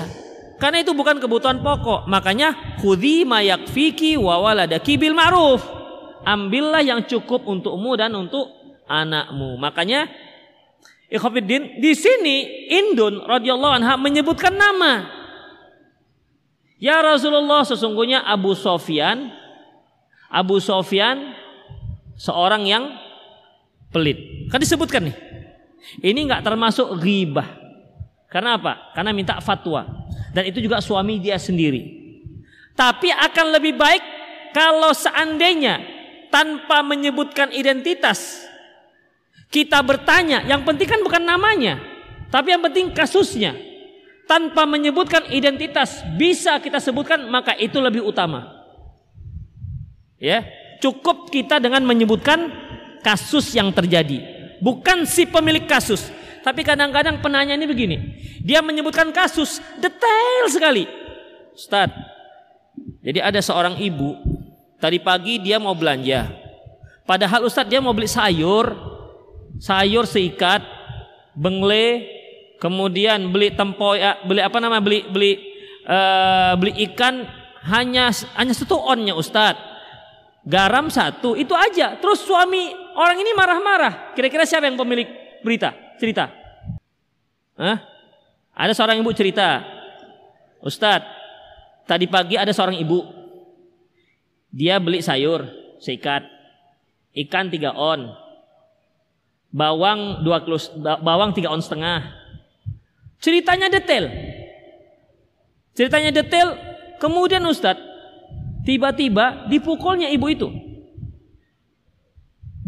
[0.59, 2.11] Karena itu bukan kebutuhan pokok.
[2.11, 5.63] Makanya khudhi mayak fiki wawaladaki bil ma'ruf.
[6.27, 8.51] Ambillah yang cukup untukmu dan untuk
[8.91, 9.55] anakmu.
[9.61, 10.11] Makanya
[11.09, 15.18] Ikhwafiddin, di sini Indun radhiyallahu anha menyebutkan nama.
[16.79, 19.35] Ya Rasulullah sesungguhnya Abu Sofyan
[20.29, 21.35] Abu Sofyan
[22.15, 22.85] seorang yang
[23.89, 24.49] pelit.
[24.53, 25.17] Kan disebutkan nih.
[26.05, 27.49] Ini nggak termasuk ghibah.
[28.29, 28.93] Karena apa?
[28.93, 29.89] Karena minta fatwa.
[30.37, 31.97] Dan itu juga suami dia sendiri.
[32.77, 34.03] Tapi akan lebih baik
[34.53, 35.81] kalau seandainya
[36.29, 38.45] tanpa menyebutkan identitas
[39.49, 41.81] kita bertanya, yang penting kan bukan namanya,
[42.29, 43.57] tapi yang penting kasusnya.
[44.29, 48.45] Tanpa menyebutkan identitas, bisa kita sebutkan maka itu lebih utama.
[50.21, 50.45] Ya,
[50.85, 52.53] cukup kita dengan menyebutkan
[53.01, 54.21] kasus yang terjadi,
[54.61, 56.13] bukan si pemilik kasus.
[56.45, 57.97] Tapi kadang-kadang penanya ini begini,
[58.45, 60.85] dia menyebutkan kasus detail sekali.
[61.57, 61.89] Ustaz,
[63.01, 64.15] jadi ada seorang ibu
[64.77, 66.31] tadi pagi dia mau belanja.
[67.09, 68.77] Padahal Ustadz dia mau beli sayur,
[69.57, 70.61] sayur seikat,
[71.33, 72.05] bengle,
[72.59, 75.33] kemudian beli tempoyak, beli apa nama beli beli
[75.87, 77.25] uh, beli ikan
[77.67, 79.67] hanya hanya satu onnya Ustadz.
[80.49, 82.01] Garam satu, itu aja.
[82.01, 84.17] Terus suami orang ini marah-marah.
[84.17, 85.05] Kira-kira siapa yang pemilik
[85.45, 85.77] berita?
[86.01, 86.33] Cerita.
[87.59, 87.77] Hah?
[88.57, 89.61] Ada seorang ibu cerita.
[90.65, 91.05] Ustadz,
[91.85, 93.05] tadi pagi ada seorang ibu.
[94.49, 95.45] Dia beli sayur
[95.85, 96.25] seikat.
[97.13, 98.09] Ikan tiga on
[99.53, 100.57] bawang dua kilo,
[101.05, 102.18] bawang tiga on setengah.
[103.19, 104.11] Ceritanya detail.
[105.75, 106.55] Ceritanya detail.
[106.99, 107.83] Kemudian Ustadz
[108.67, 110.49] tiba-tiba dipukulnya ibu itu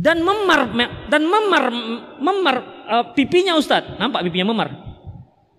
[0.01, 0.71] dan memar
[1.13, 1.65] dan memar
[2.17, 2.57] memar
[2.89, 4.73] uh, pipinya Ustadz nampak pipinya memar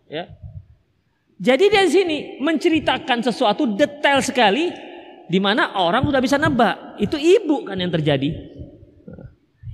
[0.10, 0.26] ya
[1.38, 4.74] jadi dari sini menceritakan sesuatu detail sekali
[5.30, 8.34] di mana orang sudah bisa nebak itu ibu kan yang terjadi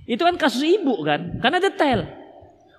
[0.08, 2.08] itu kan kasus ibu kan, karena detail.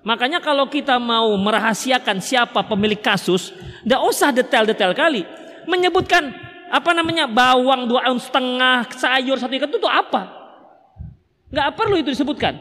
[0.08, 3.52] Makanya kalau kita mau merahasiakan siapa pemilik kasus,
[3.84, 5.28] tidak usah detail-detail kali.
[5.68, 6.32] Menyebutkan
[6.72, 10.32] apa namanya bawang dua ounce setengah, sayur satu ikan itu tuh apa?
[11.52, 12.56] Nggak perlu itu disebutkan.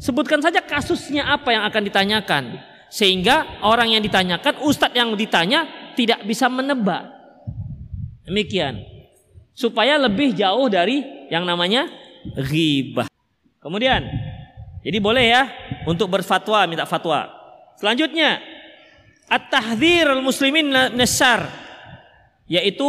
[0.00, 2.64] Sebutkan saja kasusnya apa yang akan ditanyakan.
[2.88, 7.12] Sehingga orang yang ditanyakan, ustadz yang ditanya tidak bisa menebak.
[8.24, 8.80] Demikian.
[9.52, 11.92] Supaya lebih jauh dari yang namanya
[12.40, 13.04] ghibah.
[13.60, 14.00] Kemudian,
[14.86, 15.42] jadi boleh ya
[15.82, 17.26] untuk berfatwa, minta fatwa.
[17.74, 18.38] Selanjutnya,
[19.26, 21.50] at-tahdzir al-muslimin nasar
[22.46, 22.86] yaitu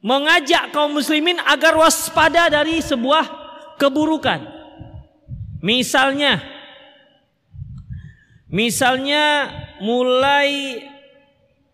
[0.00, 3.28] mengajak kaum muslimin agar waspada dari sebuah
[3.76, 4.48] keburukan.
[5.60, 6.40] Misalnya
[8.48, 9.52] misalnya
[9.84, 10.80] mulai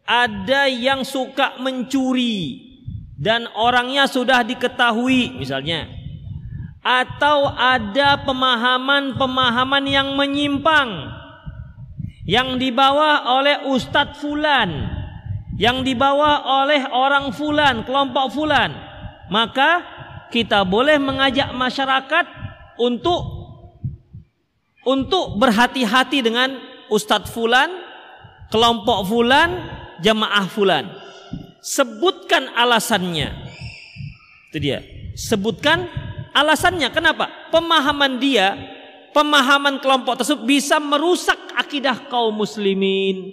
[0.03, 2.67] ada yang suka mencuri
[3.15, 6.02] dan orangnya sudah diketahui misalnya
[6.83, 11.15] atau ada pemahaman-pemahaman yang menyimpang
[12.27, 15.03] yang dibawa oleh Ustadz Fulan
[15.57, 18.73] yang dibawa oleh orang fulan, kelompok fulan,
[19.29, 19.85] maka
[20.33, 22.25] kita boleh mengajak masyarakat
[22.81, 23.21] untuk
[24.83, 26.57] untuk berhati-hati dengan
[26.89, 27.69] ustadz fulan,
[28.49, 29.51] kelompok fulan,
[30.01, 30.89] jamaah fulan.
[31.63, 33.31] Sebutkan alasannya.
[34.51, 34.83] Itu dia.
[35.15, 35.87] Sebutkan
[36.33, 36.89] alasannya.
[36.91, 37.29] Kenapa?
[37.53, 38.57] Pemahaman dia,
[39.13, 43.33] pemahaman kelompok tersebut bisa merusak akidah kaum muslimin.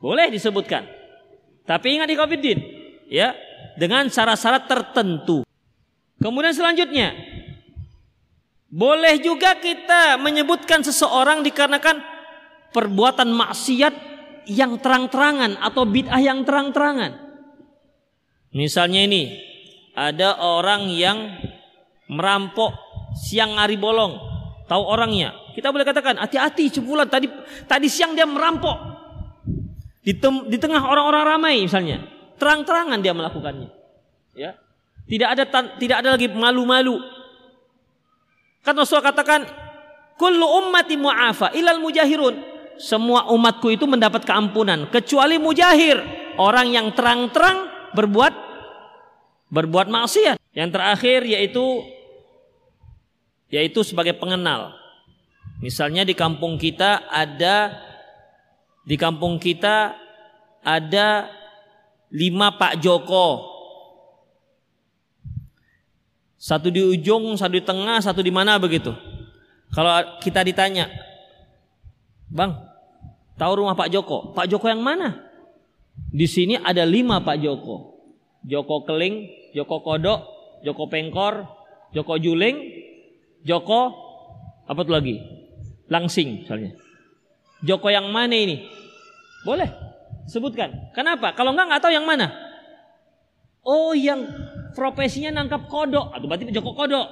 [0.00, 0.88] Boleh disebutkan.
[1.68, 2.58] Tapi ingat di Covidin,
[3.08, 3.36] ya,
[3.76, 5.44] dengan syarat-syarat tertentu.
[6.20, 7.16] Kemudian selanjutnya,
[8.70, 12.00] boleh juga kita menyebutkan seseorang dikarenakan
[12.70, 13.94] perbuatan maksiat
[14.48, 17.18] yang terang-terangan atau bid'ah yang terang-terangan.
[18.50, 19.49] Misalnya ini,
[19.94, 21.18] ada orang yang
[22.10, 22.74] merampok
[23.14, 24.18] siang hari bolong,
[24.66, 25.34] tahu orangnya.
[25.54, 27.26] Kita boleh katakan hati-hati cepulan tadi
[27.66, 28.78] tadi siang dia merampok
[30.00, 32.02] di, tem, di tengah orang-orang ramai misalnya,
[32.40, 33.68] terang-terangan dia melakukannya.
[34.34, 34.56] Ya.
[35.10, 35.44] Tidak ada
[35.76, 37.02] tidak ada lagi malu-malu.
[38.62, 39.42] Kan Rasulullah katakan,
[40.14, 42.48] "Kullu ummati mu'afa ilal mujahirun."
[42.80, 46.00] Semua umatku itu mendapat keampunan kecuali mujahir,
[46.40, 48.49] orang yang terang-terang berbuat
[49.50, 50.38] berbuat maksiat.
[50.54, 51.84] Yang terakhir yaitu
[53.50, 54.74] yaitu sebagai pengenal.
[55.60, 57.76] Misalnya di kampung kita ada
[58.86, 59.92] di kampung kita
[60.64, 61.28] ada
[62.08, 63.50] lima Pak Joko.
[66.40, 68.96] Satu di ujung, satu di tengah, satu di mana begitu.
[69.70, 69.92] Kalau
[70.24, 70.88] kita ditanya,
[72.32, 72.56] Bang,
[73.36, 74.32] tahu rumah Pak Joko?
[74.32, 75.20] Pak Joko yang mana?
[76.08, 78.00] Di sini ada lima Pak Joko.
[78.40, 80.20] Joko Keling, Joko Kodok,
[80.62, 81.46] Joko Pengkor,
[81.94, 82.56] Joko Juling,
[83.42, 83.94] Joko
[84.70, 85.18] apa tuh lagi?
[85.90, 86.76] Langsing misalnya.
[87.66, 88.62] Joko yang mana ini?
[89.42, 89.90] Boleh
[90.30, 90.94] sebutkan.
[90.94, 91.34] Kenapa?
[91.34, 92.30] Kalau enggak nggak tahu yang mana.
[93.66, 94.24] Oh, yang
[94.72, 96.14] profesinya nangkap kodok.
[96.14, 97.06] Atau berarti Joko Kodok.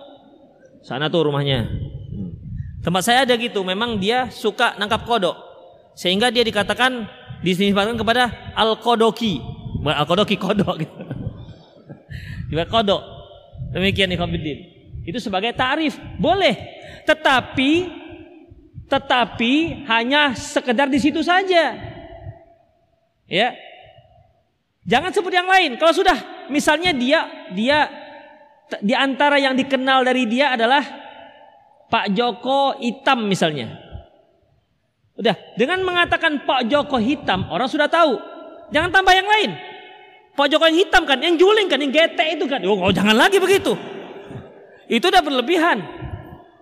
[0.80, 1.66] Sana tuh rumahnya.
[2.14, 2.32] Hmm.
[2.80, 3.60] Tempat saya ada gitu.
[3.66, 5.36] Memang dia suka nangkap kodok.
[5.98, 7.04] Sehingga dia dikatakan
[7.42, 9.42] disebutkan kepada al kodoki.
[9.84, 10.86] Al kodoki kodok.
[10.86, 10.94] Gitu.
[12.48, 13.02] Juga kodok.
[13.72, 14.58] Demikian ikhwatiddin.
[15.04, 15.96] Itu sebagai tarif.
[16.16, 16.56] Boleh.
[17.04, 18.00] Tetapi
[18.88, 21.76] tetapi hanya sekedar di situ saja.
[23.28, 23.48] Ya.
[24.88, 25.76] Jangan sebut yang lain.
[25.76, 27.92] Kalau sudah misalnya dia dia
[28.80, 30.80] di antara yang dikenal dari dia adalah
[31.88, 33.76] Pak Joko hitam misalnya.
[35.18, 38.14] Udah, dengan mengatakan Pak Joko hitam, orang sudah tahu.
[38.70, 39.50] Jangan tambah yang lain.
[40.38, 42.62] Pak Joko yang hitam kan, yang juling kan, yang gete itu kan.
[42.62, 43.74] Oh, oh jangan lagi begitu.
[44.86, 45.82] Itu udah berlebihan.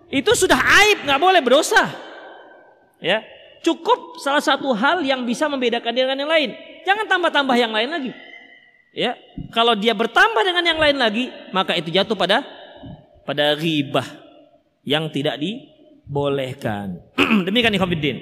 [0.09, 1.93] Itu sudah aib, nggak boleh berdosa.
[3.05, 3.21] Ya,
[3.61, 6.51] cukup salah satu hal yang bisa membedakan dia dengan yang lain.
[6.89, 8.11] Jangan tambah-tambah yang lain lagi.
[8.97, 9.13] Ya,
[9.53, 12.49] kalau dia bertambah dengan yang lain lagi, maka itu jatuh pada
[13.29, 14.09] pada ribah
[14.89, 16.97] yang tidak dibolehkan.
[17.45, 18.17] Demikian ikhwatiddin.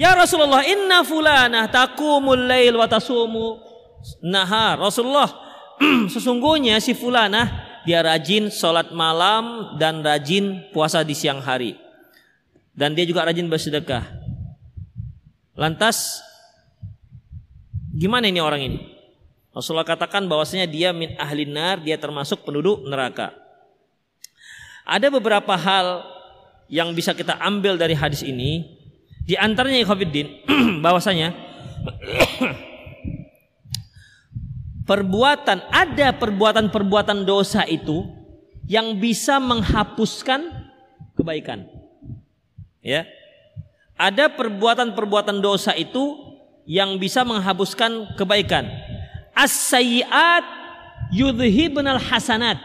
[0.00, 3.73] Ya Rasulullah, inna fulanah taqumul lail wa tasumu
[4.20, 4.80] nahar.
[4.80, 5.30] Rasulullah,
[6.14, 11.76] sesungguhnya si fulanah dia rajin sholat malam dan rajin puasa di siang hari.
[12.74, 14.02] Dan dia juga rajin bersedekah.
[15.54, 16.18] Lantas
[17.94, 18.80] gimana ini orang ini?
[19.54, 23.30] Rasulullah katakan bahwasanya dia min ahli nar, dia termasuk penduduk neraka.
[24.82, 26.02] Ada beberapa hal
[26.66, 28.66] yang bisa kita ambil dari hadis ini.
[29.24, 30.42] Di antaranya ikhwatiddin
[30.84, 31.30] bahwasanya
[34.84, 38.04] perbuatan ada perbuatan-perbuatan dosa itu
[38.64, 40.48] yang bisa menghapuskan
[41.16, 41.68] kebaikan.
[42.84, 43.08] Ya.
[43.94, 46.18] Ada perbuatan-perbuatan dosa itu
[46.66, 48.66] yang bisa menghapuskan kebaikan
[49.34, 50.44] as-sayyi'at
[51.10, 52.58] yudhibnal hasanat.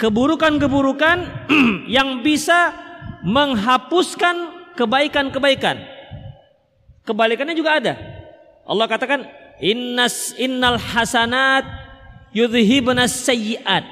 [0.00, 1.18] Keburukan-keburukan
[1.96, 2.72] yang bisa
[3.20, 5.76] menghapuskan kebaikan-kebaikan.
[7.04, 7.94] Kebalikannya juga ada.
[8.64, 9.28] Allah katakan
[9.60, 11.64] innas innal hasanat
[12.32, 13.84] yudhibnas sayyi'at.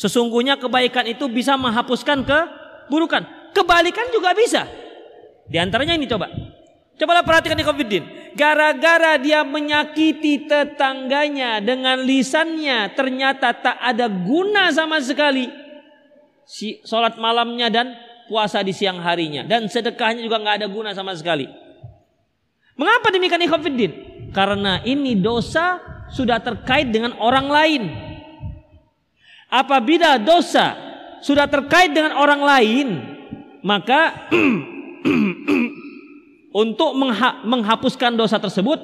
[0.00, 3.52] Sesungguhnya kebaikan itu bisa menghapuskan keburukan.
[3.52, 4.64] Kebalikan juga bisa.
[5.44, 6.30] Di antaranya ini coba.
[6.96, 8.04] Cobalah perhatikan di Covidin.
[8.36, 15.48] Gara-gara dia menyakiti tetangganya dengan lisannya ternyata tak ada guna sama sekali.
[16.48, 17.92] Si, sholat malamnya dan
[18.28, 19.44] puasa di siang harinya.
[19.44, 21.44] Dan sedekahnya juga nggak ada guna sama sekali.
[22.78, 24.09] Mengapa demikian Covidin?
[24.30, 27.82] Karena ini dosa sudah terkait dengan orang lain.
[29.50, 30.78] Apabila dosa
[31.22, 32.88] sudah terkait dengan orang lain,
[33.66, 34.30] maka
[36.62, 38.78] untuk mengha menghapuskan dosa tersebut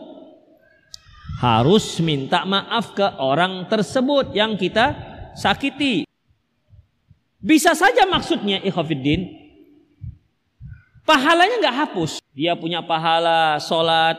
[1.38, 4.99] harus minta maaf ke orang tersebut yang kita
[5.38, 6.03] sakiti.
[7.38, 9.47] Bisa saja maksudnya ikhwafiddin
[11.07, 12.18] pahalanya nggak hapus.
[12.34, 14.18] Dia punya pahala sholat,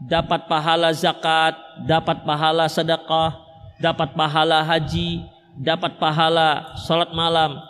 [0.00, 1.52] dapat pahala zakat,
[1.84, 3.36] dapat pahala sedekah,
[3.76, 5.20] dapat pahala haji,
[5.60, 7.60] dapat pahala sholat malam.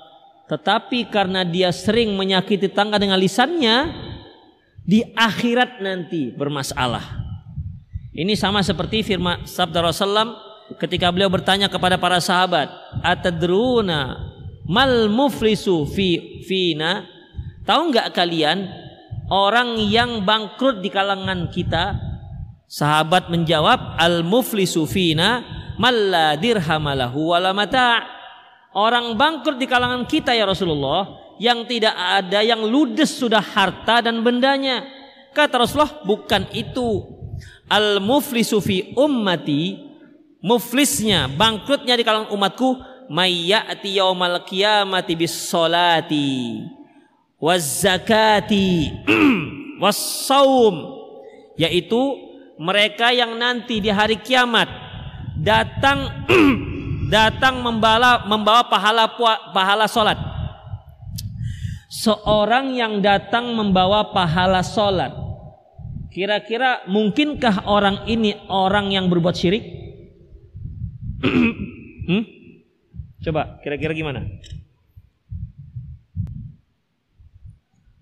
[0.46, 3.90] Tetapi karena dia sering menyakiti tangga dengan lisannya,
[4.86, 7.22] di akhirat nanti bermasalah.
[8.10, 10.34] Ini sama seperti firman sabda Rasulullah
[10.82, 12.66] ketika beliau bertanya kepada para sahabat,
[12.98, 14.18] "Atadruna
[14.66, 17.06] mal muflisu fi fina?"
[17.62, 18.66] Tahu nggak kalian
[19.30, 22.09] orang yang bangkrut di kalangan kita?
[22.70, 25.42] Sahabat menjawab, "Al muflisu fina
[25.74, 28.06] malla dirhamalahu wala mata'."
[28.70, 34.22] Orang bangkrut di kalangan kita ya Rasulullah yang tidak ada yang ludes sudah harta dan
[34.22, 34.86] bendanya.
[35.34, 37.10] Kata Rasulullah, bukan itu.
[37.66, 39.90] Al muflisu fi ummati
[40.38, 42.78] muflisnya, bangkrutnya di kalangan umatku
[43.10, 46.62] mayyati yaumal qiyamati bis salati
[47.42, 48.94] waz zakati
[49.82, 51.02] was saum
[51.58, 52.29] yaitu
[52.60, 54.68] mereka yang nanti di hari kiamat
[55.40, 56.28] datang
[57.14, 59.08] datang membawa membawa pahala
[59.56, 60.20] pahala salat.
[61.90, 65.10] Seorang yang datang membawa pahala salat.
[66.12, 69.64] Kira-kira mungkinkah orang ini orang yang berbuat syirik?
[72.12, 72.24] hmm?
[73.24, 74.20] Coba kira-kira gimana?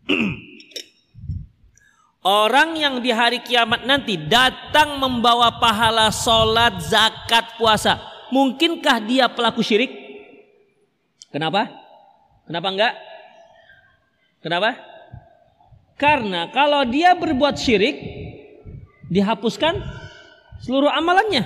[2.19, 8.03] Orang yang di hari kiamat nanti datang membawa pahala sholat, zakat, puasa
[8.33, 9.91] mungkinkah dia pelaku syirik?
[11.29, 11.69] Kenapa?
[12.49, 12.95] Kenapa enggak?
[14.41, 14.71] Kenapa?
[15.99, 17.97] Karena kalau dia berbuat syirik
[19.11, 19.77] dihapuskan
[20.62, 21.45] seluruh amalannya.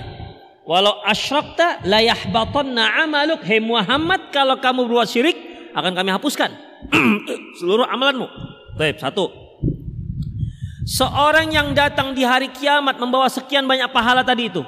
[0.63, 3.43] Walau asyrakta la yahbatanna amaluk.
[3.43, 5.35] Hei Muhammad kalau kamu berbuat syirik
[5.75, 6.53] akan kami hapuskan
[7.59, 8.29] seluruh amalanmu.
[8.79, 9.42] Baik, satu.
[10.83, 14.63] Seorang yang datang di hari kiamat membawa sekian banyak pahala tadi itu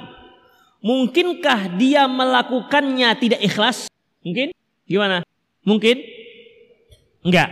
[0.86, 3.90] Mungkinkah dia melakukannya tidak ikhlas?
[4.22, 4.54] Mungkin?
[4.86, 5.26] Gimana?
[5.66, 5.98] Mungkin?
[7.26, 7.50] Enggak.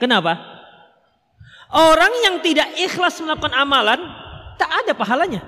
[0.00, 0.40] Kenapa?
[1.70, 4.00] Orang yang tidak ikhlas melakukan amalan
[4.56, 5.44] tak ada pahalanya.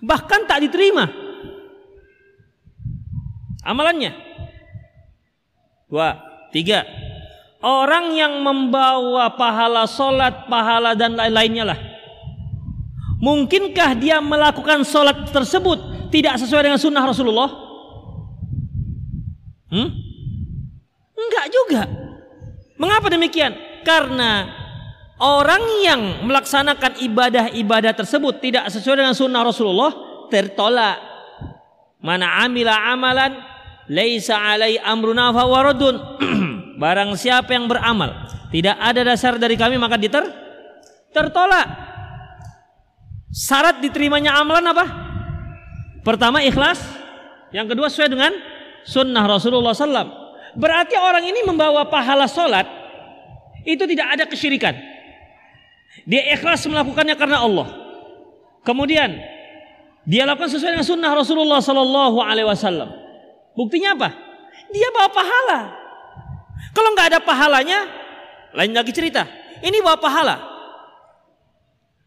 [0.00, 1.12] Bahkan tak diterima
[3.60, 4.16] amalannya.
[5.92, 6.18] Dua,
[6.56, 6.88] tiga.
[7.66, 11.78] Orang yang membawa pahala solat, pahala dan lain-lainnya lah
[13.16, 17.48] Mungkinkah dia melakukan sholat tersebut tidak sesuai dengan sunnah Rasulullah?
[19.72, 19.88] Hmm?
[21.16, 21.82] Enggak juga.
[22.76, 23.56] Mengapa demikian?
[23.88, 24.52] Karena
[25.16, 29.92] orang yang melaksanakan ibadah-ibadah tersebut tidak sesuai dengan sunnah Rasulullah
[30.28, 31.00] tertolak.
[32.04, 33.32] Mana amila amalan
[33.88, 35.96] laisa alai amruna fawaradun.
[36.76, 40.24] Barang siapa yang beramal tidak ada dasar dari kami maka diter
[41.10, 41.66] tertolak.
[43.32, 44.86] Syarat diterimanya amalan apa?
[46.00, 46.80] Pertama ikhlas,
[47.52, 48.32] yang kedua sesuai dengan
[48.86, 50.08] sunnah Rasulullah SAW.
[50.56, 52.64] Berarti orang ini membawa pahala solat
[53.66, 54.72] itu tidak ada kesyirikan.
[56.06, 57.68] Dia ikhlas melakukannya karena Allah.
[58.62, 59.20] Kemudian
[60.06, 62.88] dia lakukan sesuai dengan sunnah Rasulullah Sallallahu Alaihi Wasallam.
[63.58, 64.14] Buktinya apa?
[64.70, 65.60] Dia bawa pahala.
[66.72, 67.88] Kalau nggak ada pahalanya,
[68.52, 69.24] lain lagi cerita.
[69.64, 70.36] Ini bawa pahala.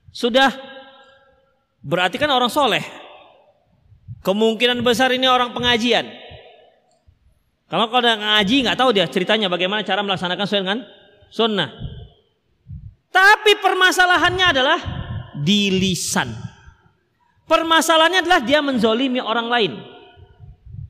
[0.10, 0.70] Sudah
[1.80, 2.84] Berarti kan orang soleh.
[4.20, 6.04] Kemungkinan besar ini orang pengajian.
[7.70, 10.80] Kalau kalau ada ngaji nggak tahu dia ceritanya bagaimana cara melaksanakan sesuai dengan
[11.32, 11.70] sunnah.
[13.10, 14.80] Tapi permasalahannya adalah
[15.39, 16.34] di lisan.
[17.47, 19.74] Permasalahannya adalah dia menzolimi orang lain.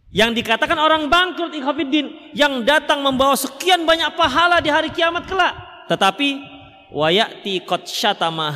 [0.10, 5.54] Yang dikatakan orang bangkrut ikhafiddin yang datang membawa sekian banyak pahala di hari kiamat kelak.
[5.86, 6.42] Tetapi
[6.90, 8.50] wayati qad syatama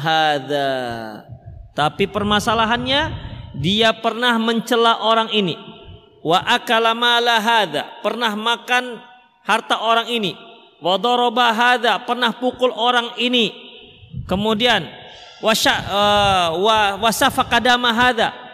[1.73, 3.01] tapi permasalahannya
[3.57, 5.57] dia pernah mencela orang ini.
[6.21, 6.93] Wa akala
[8.01, 9.01] pernah makan
[9.45, 10.37] harta orang ini.
[10.81, 11.53] Wa daraba
[12.05, 13.53] pernah pukul orang ini.
[14.29, 14.85] Kemudian
[15.41, 17.09] wasya uh, wa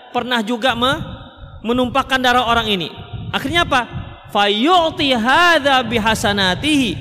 [0.09, 1.18] pernah juga me,
[1.65, 2.87] menumpahkan darah orang ini.
[3.29, 3.87] Akhirnya apa?
[4.29, 6.91] Fayu'ti hadha bihasanatihi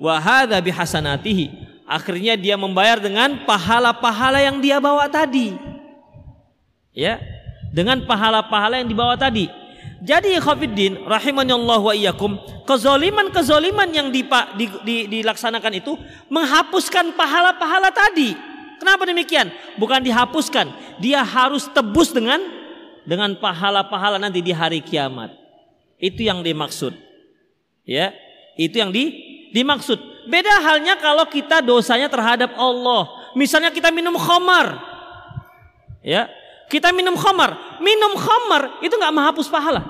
[0.00, 5.52] wa hadha bihasanatihi akhirnya dia membayar dengan pahala-pahala yang dia bawa tadi.
[6.94, 7.20] Ya,
[7.74, 9.50] dengan pahala-pahala yang dibawa tadi.
[10.04, 12.36] Jadi khafiddin rahimahullah wa iyyakum,
[12.68, 14.22] kezoliman-kezoliman yang di,
[14.56, 15.96] di, di, dilaksanakan itu
[16.28, 18.36] menghapuskan pahala-pahala tadi.
[18.78, 19.48] Kenapa demikian?
[19.80, 20.70] Bukan dihapuskan,
[21.00, 22.36] dia harus tebus dengan
[23.04, 25.32] dengan pahala-pahala nanti di hari kiamat.
[26.00, 26.92] Itu yang dimaksud.
[27.84, 28.12] Ya,
[28.56, 29.12] itu yang di
[29.52, 29.96] dimaksud.
[30.26, 33.08] Beda halnya kalau kita dosanya terhadap Allah.
[33.36, 34.80] Misalnya kita minum khamar.
[36.00, 36.32] Ya,
[36.72, 37.80] kita minum khamar.
[37.80, 39.84] Minum khamar itu nggak menghapus pahala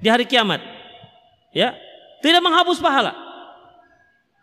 [0.00, 0.60] di hari kiamat.
[1.52, 1.76] Ya,
[2.24, 3.12] tidak menghapus pahala.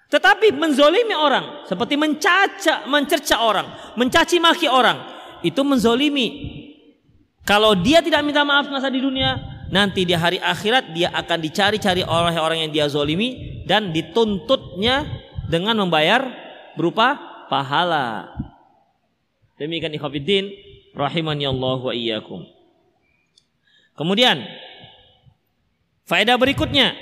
[0.06, 5.02] Tetapi menzolimi orang seperti mencaca, mencerca orang, mencaci maki orang
[5.42, 6.62] itu menzolimi.
[7.46, 9.38] Kalau dia tidak minta maaf masa di dunia,
[9.70, 15.06] nanti di hari akhirat dia akan dicari-cari oleh orang yang dia zolimi dan dituntutnya
[15.46, 16.26] dengan membayar
[16.74, 17.18] berupa
[17.48, 18.34] pahala.
[19.62, 20.50] Demikian ikhwatiddin
[20.98, 22.50] rahimani Allah wa iyyakum.
[23.96, 24.44] Kemudian
[26.10, 26.98] faedah berikutnya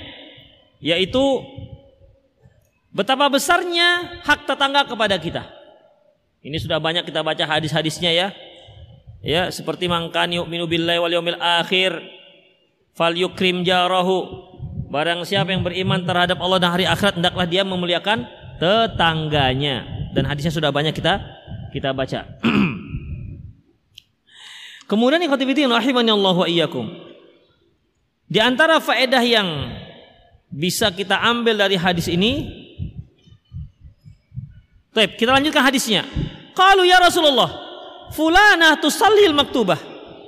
[0.78, 1.42] yaitu
[2.94, 5.48] betapa besarnya hak tetangga kepada kita.
[6.44, 8.28] Ini sudah banyak kita baca hadis-hadisnya ya.
[9.24, 11.96] Ya, seperti mangkan yu'minu billahi wal yaumil akhir
[12.92, 14.52] fal yukrim jarahu.
[14.92, 18.28] Barang siapa yang beriman terhadap Allah dan hari akhirat hendaklah dia memuliakan
[18.60, 19.88] tetangganya.
[20.12, 21.24] Dan hadisnya sudah banyak kita
[21.72, 22.28] kita baca.
[24.90, 26.86] Kemudian ikhwatifiddin rahimani Allah wa iyyakum.
[28.28, 29.48] Di antara faedah yang
[30.52, 32.62] bisa kita ambil dari hadis ini
[34.94, 36.06] Baik, kita lanjutkan hadisnya.
[36.54, 37.63] Kalau ya Rasulullah,
[38.14, 39.78] fulanah tusallil maktubah.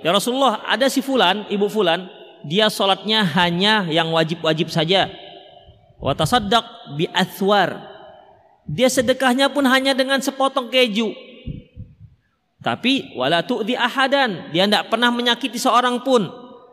[0.02, 2.06] Ya Rasulullah, ada si fulan, ibu fulan,
[2.46, 5.10] dia sholatnya hanya yang wajib-wajib saja.
[5.98, 7.80] Wa tasaddaq bi athwar.
[8.66, 11.14] Dia sedekahnya pun hanya dengan sepotong keju.
[12.62, 16.26] Tapi wala tu'di ahadan, dia tidak pernah menyakiti seorang pun.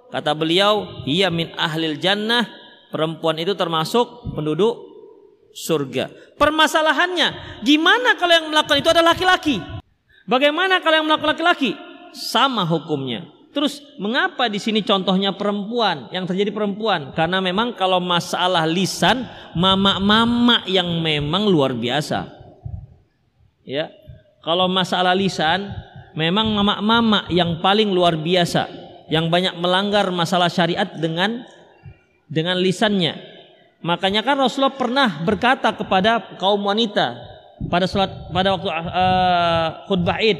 [0.10, 2.46] Kata beliau, ia min ahlil jannah,
[2.94, 4.78] perempuan itu termasuk penduduk
[5.54, 6.10] surga.
[6.38, 9.73] Permasalahannya, gimana kalau yang melakukan itu adalah laki-laki?
[10.24, 11.76] Bagaimana kalau yang melakukan laki-laki?
[12.16, 13.28] Sama hukumnya.
[13.54, 17.14] Terus mengapa di sini contohnya perempuan yang terjadi perempuan?
[17.14, 22.34] Karena memang kalau masalah lisan mama-mama yang memang luar biasa.
[23.62, 23.94] Ya.
[24.42, 25.70] Kalau masalah lisan
[26.18, 28.68] memang mama-mama yang paling luar biasa
[29.08, 31.46] yang banyak melanggar masalah syariat dengan
[32.26, 33.14] dengan lisannya.
[33.86, 37.33] Makanya kan Rasulullah pernah berkata kepada kaum wanita
[37.70, 40.40] pada salat pada waktu uh, khutbah Id,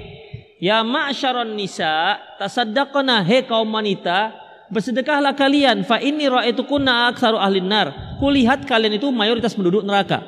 [0.60, 4.34] "Ya ma'syaron nisa, tasaddaqna he kaum wanita,
[4.74, 10.24] bersedekahlah kalian fa inni ra'aitukunna aktsaru ahlin nar." Kulihat kalian itu mayoritas penduduk neraka.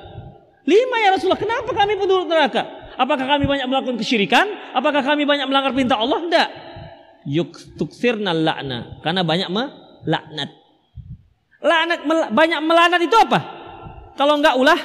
[0.65, 2.65] Lima ya Rasulullah, kenapa kami penduduk neraka?
[2.95, 4.47] Apakah kami banyak melakukan kesyirikan?
[4.73, 6.19] Apakah kami banyak melanggar perintah Allah?
[6.25, 6.49] Tidak.
[7.25, 10.49] Yuk tuksirna la'na, karena banyak melaknat.
[11.65, 13.39] Lanat banyak melanat itu apa?
[14.13, 14.77] Kalau enggak ulah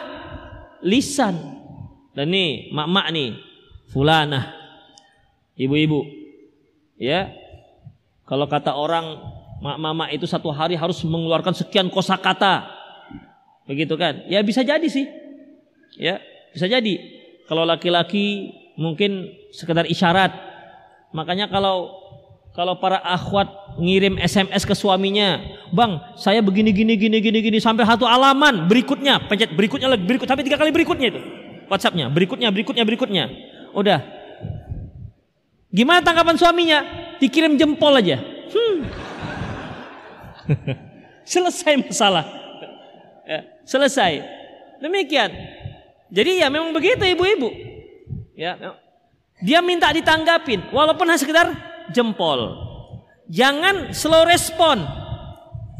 [0.81, 1.60] lisan.
[2.21, 3.33] Dan nih mak-mak nih
[3.89, 4.53] fulanah
[5.57, 6.05] ibu-ibu
[7.01, 7.33] ya.
[8.29, 9.25] Kalau kata orang
[9.65, 12.69] mak-mama itu satu hari harus mengeluarkan sekian kosakata.
[13.65, 14.21] Begitu kan?
[14.29, 15.09] Ya bisa jadi sih
[15.97, 16.21] ya.
[16.53, 17.01] Bisa jadi.
[17.49, 20.37] Kalau laki-laki mungkin sekedar isyarat.
[21.17, 21.89] Makanya kalau
[22.53, 25.41] kalau para akhwat ngirim SMS ke suaminya,
[25.73, 30.29] "Bang, saya begini gini gini gini gini sampai satu alaman, berikutnya, pencet berikutnya lagi, berikut
[30.29, 31.49] sampai tiga kali berikutnya itu.
[31.71, 33.25] WhatsAppnya, berikutnya, berikutnya, berikutnya.
[33.71, 34.03] Udah.
[35.71, 36.83] Gimana tanggapan suaminya?
[37.23, 38.19] Dikirim jempol aja.
[38.51, 38.79] Hmm.
[41.31, 42.27] selesai masalah.
[43.23, 44.27] Ya, selesai.
[44.83, 45.31] Demikian.
[46.11, 47.55] Jadi ya memang begitu ibu-ibu.
[48.35, 48.59] Ya,
[49.39, 51.55] dia minta ditanggapin walaupun hanya sekedar
[51.95, 52.59] jempol.
[53.31, 54.83] Jangan slow respon.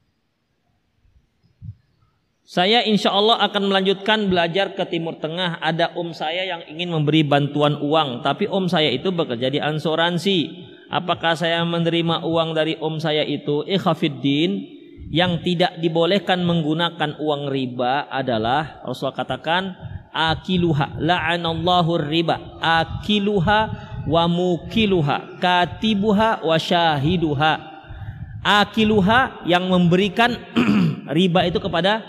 [2.46, 5.58] Saya insya Allah akan melanjutkan belajar ke Timur Tengah.
[5.58, 10.70] Ada om saya yang ingin memberi bantuan uang, tapi om saya itu bekerja di ansuransi.
[10.94, 13.66] Apakah saya menerima uang dari om saya itu?
[13.66, 14.71] Ikhafiddin
[15.08, 19.74] yang tidak dibolehkan menggunakan uang riba adalah Rasulullah katakan
[20.12, 22.60] akiluha la'anallahu riba.
[22.60, 23.60] Akiluha
[24.06, 27.52] wa mukiluha katibuha wa syahiduha.
[28.42, 30.34] Akiluha yang memberikan
[31.16, 32.04] riba itu kepada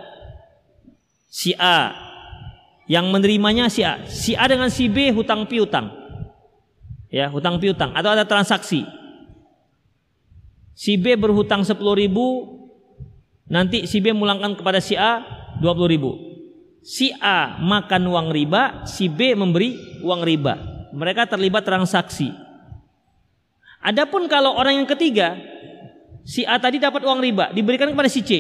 [1.32, 1.96] si A.
[2.86, 4.04] Yang menerimanya si A.
[4.06, 5.92] Si A dengan si B hutang piutang.
[7.08, 7.96] Ya hutang piutang.
[7.96, 8.84] Atau ada transaksi.
[10.74, 12.63] Si B berhutang 10 ribu
[13.48, 15.24] nanti si B mulangkan kepada si A
[15.60, 16.12] 20 ribu.
[16.84, 20.54] Si A makan uang riba si B memberi uang riba.
[20.94, 22.30] Mereka terlibat transaksi.
[23.84, 25.36] Adapun kalau orang yang ketiga
[26.24, 28.32] si A tadi dapat uang riba diberikan kepada si C.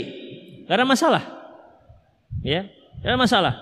[0.67, 1.23] Ada masalah.
[2.43, 2.67] Ya
[3.03, 3.53] ada masalah.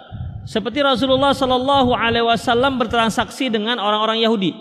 [0.46, 4.52] Seperti Rasulullah Shallallahu Alaihi Wasallam bertransaksi dengan orang-orang Yahudi.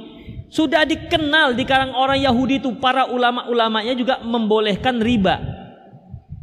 [0.52, 5.59] Sudah dikenal di kalangan orang Yahudi itu para ulama-ulamanya juga membolehkan riba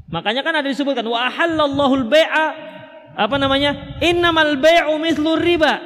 [0.08, 2.68] makanya kan ada disebutkan wa halallahu bai'a
[3.18, 3.98] apa namanya?
[3.98, 5.82] Innamal bai'u mithlu riba.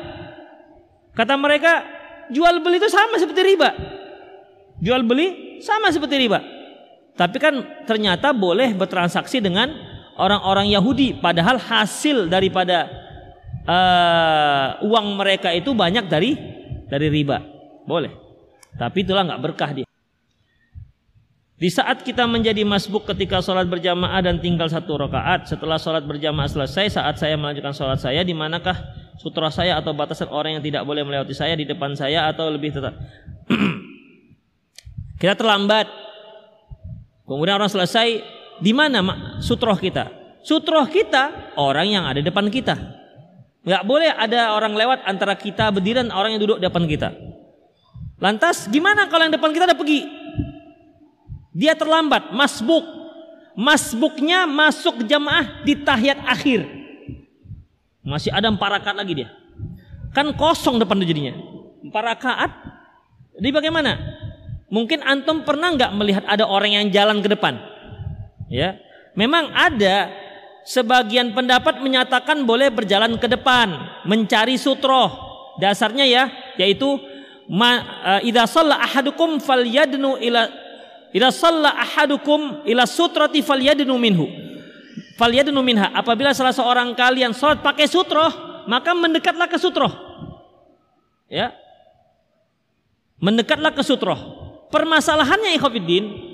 [1.16, 1.84] Kata mereka,
[2.28, 3.72] jual beli itu sama seperti riba.
[4.84, 6.44] Jual beli sama seperti riba.
[7.16, 9.72] Tapi kan ternyata boleh bertransaksi dengan
[10.20, 12.88] orang-orang Yahudi padahal hasil daripada
[13.64, 16.36] uh, uang mereka itu banyak dari
[16.92, 17.40] dari riba.
[17.88, 18.12] Boleh.
[18.76, 19.91] Tapi itulah nggak berkah dia.
[21.62, 26.50] Di saat kita menjadi masbuk ketika sholat berjamaah dan tinggal satu rakaat setelah sholat berjamaah
[26.50, 28.74] selesai saat saya melanjutkan sholat saya di manakah
[29.22, 32.74] sutra saya atau batasan orang yang tidak boleh melewati saya di depan saya atau lebih
[32.74, 32.98] tetap?
[35.22, 35.86] Kita terlambat.
[37.30, 38.26] Kemudian orang selesai
[38.58, 40.10] di mana sutroh kita?
[40.42, 42.74] Sutroh kita orang yang ada depan kita.
[43.62, 47.14] Nggak boleh ada orang lewat antara kita berdiri dan orang yang duduk depan kita.
[48.18, 50.21] Lantas gimana kalau yang depan kita udah pergi
[51.52, 52.84] dia terlambat, masbuk.
[53.52, 56.64] Masbuknya masuk jamaah di tahiyat akhir.
[58.02, 59.30] Masih ada empat rakaat lagi dia.
[60.16, 61.36] Kan kosong depan jadinya.
[61.84, 62.52] Empat rakaat.
[63.36, 64.00] Jadi bagaimana?
[64.72, 67.60] Mungkin antum pernah nggak melihat ada orang yang jalan ke depan?
[68.48, 68.80] Ya,
[69.20, 70.12] memang ada
[70.64, 73.68] sebagian pendapat menyatakan boleh berjalan ke depan
[74.08, 75.12] mencari sutroh.
[75.60, 76.24] Dasarnya ya,
[76.56, 76.88] yaitu
[77.52, 80.48] ma, uh, idza shalla ahadukum falyadnu ila
[81.12, 84.28] Ila salla ahadukum ila sutrati falyadnu minhu.
[85.20, 85.92] Falyadnu minha.
[85.92, 88.32] Apabila salah seorang kalian salat pakai sutroh,
[88.66, 89.92] maka mendekatlah ke sutroh.
[91.28, 91.54] Ya.
[93.22, 94.18] Mendekatlah ke sutroh.
[94.72, 96.32] Permasalahannya ikhwatiddin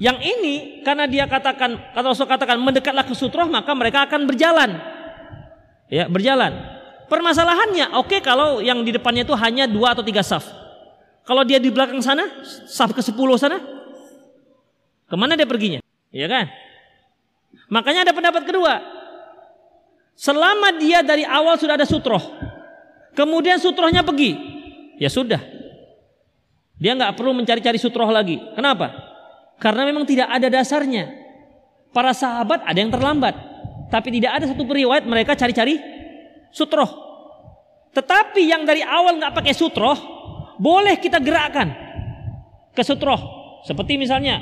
[0.00, 4.80] yang ini karena dia katakan kata Rasul katakan mendekatlah ke sutroh maka mereka akan berjalan.
[5.92, 6.56] Ya, berjalan.
[7.12, 10.48] Permasalahannya oke okay, kalau yang di depannya itu hanya dua atau tiga saf.
[11.22, 12.24] Kalau dia di belakang sana,
[12.66, 13.62] saf ke sepuluh sana,
[15.12, 15.84] Ke mana dia perginya?
[16.08, 16.48] Iya kan?
[17.68, 18.80] Makanya ada pendapat kedua.
[20.16, 22.20] Selama dia dari awal sudah ada sutroh,
[23.12, 24.32] kemudian sutrohnya pergi,
[24.96, 25.40] ya sudah.
[26.80, 28.40] Dia nggak perlu mencari-cari sutroh lagi.
[28.56, 28.92] Kenapa?
[29.60, 31.12] Karena memang tidak ada dasarnya.
[31.92, 33.36] Para sahabat ada yang terlambat,
[33.92, 35.76] tapi tidak ada satu periwayat mereka cari-cari
[36.48, 36.88] sutroh.
[37.92, 39.96] Tetapi yang dari awal nggak pakai sutroh,
[40.56, 41.68] boleh kita gerakkan
[42.72, 43.20] ke sutroh.
[43.68, 44.40] Seperti misalnya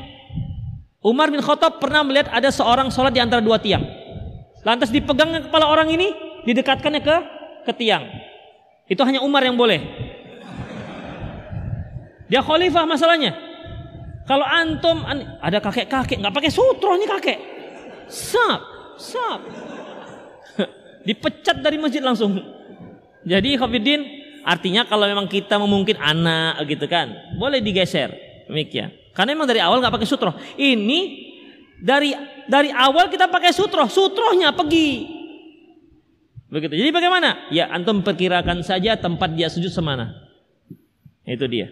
[1.01, 3.81] Umar bin Khattab pernah melihat ada seorang sholat di antara dua tiang.
[4.61, 6.13] Lantas dipegang kepala orang ini,
[6.45, 7.17] didekatkannya ke
[7.65, 8.05] ke tiang.
[8.85, 9.81] Itu hanya Umar yang boleh.
[12.29, 13.33] Dia khalifah masalahnya.
[14.29, 15.03] Kalau antum
[15.41, 17.39] ada kakek-kakek nggak pakai sutro nih kakek.
[18.07, 18.61] Sap,
[19.01, 19.41] sap.
[21.09, 22.37] Dipecat dari masjid langsung.
[23.25, 24.05] Jadi Khafidin
[24.45, 27.09] artinya kalau memang kita memungkin anak gitu kan,
[27.41, 28.13] boleh digeser.
[28.47, 29.00] Demikian.
[29.15, 30.35] Karena memang dari awal nggak pakai sutroh.
[30.55, 31.01] Ini
[31.81, 32.15] dari
[32.47, 35.19] dari awal kita pakai sutroh, sutrohnya pergi.
[36.51, 36.75] Begitu.
[36.75, 37.47] Jadi bagaimana?
[37.55, 40.11] Ya antum perkirakan saja tempat dia sujud semana.
[41.23, 41.71] Itu dia.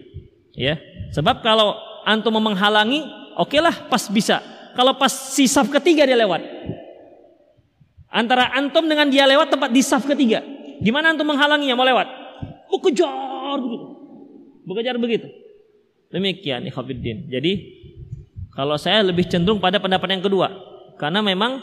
[0.55, 0.79] Ya.
[1.11, 1.75] Sebab kalau
[2.07, 3.03] antum menghalangi,
[3.35, 3.59] oke okay
[3.91, 4.39] pas bisa.
[4.79, 6.39] Kalau pas si saf ketiga dia lewat.
[8.09, 10.41] Antara antum dengan dia lewat tempat di saf ketiga.
[10.79, 12.07] Gimana antum menghalanginya mau lewat?
[12.71, 13.85] Oh kejar begitu.
[14.63, 15.27] Bekejar begitu.
[16.09, 17.29] Demikian ikhwatiddin.
[17.29, 17.53] Jadi
[18.53, 20.49] kalau saya lebih cenderung pada pendapat yang kedua
[20.97, 21.61] karena memang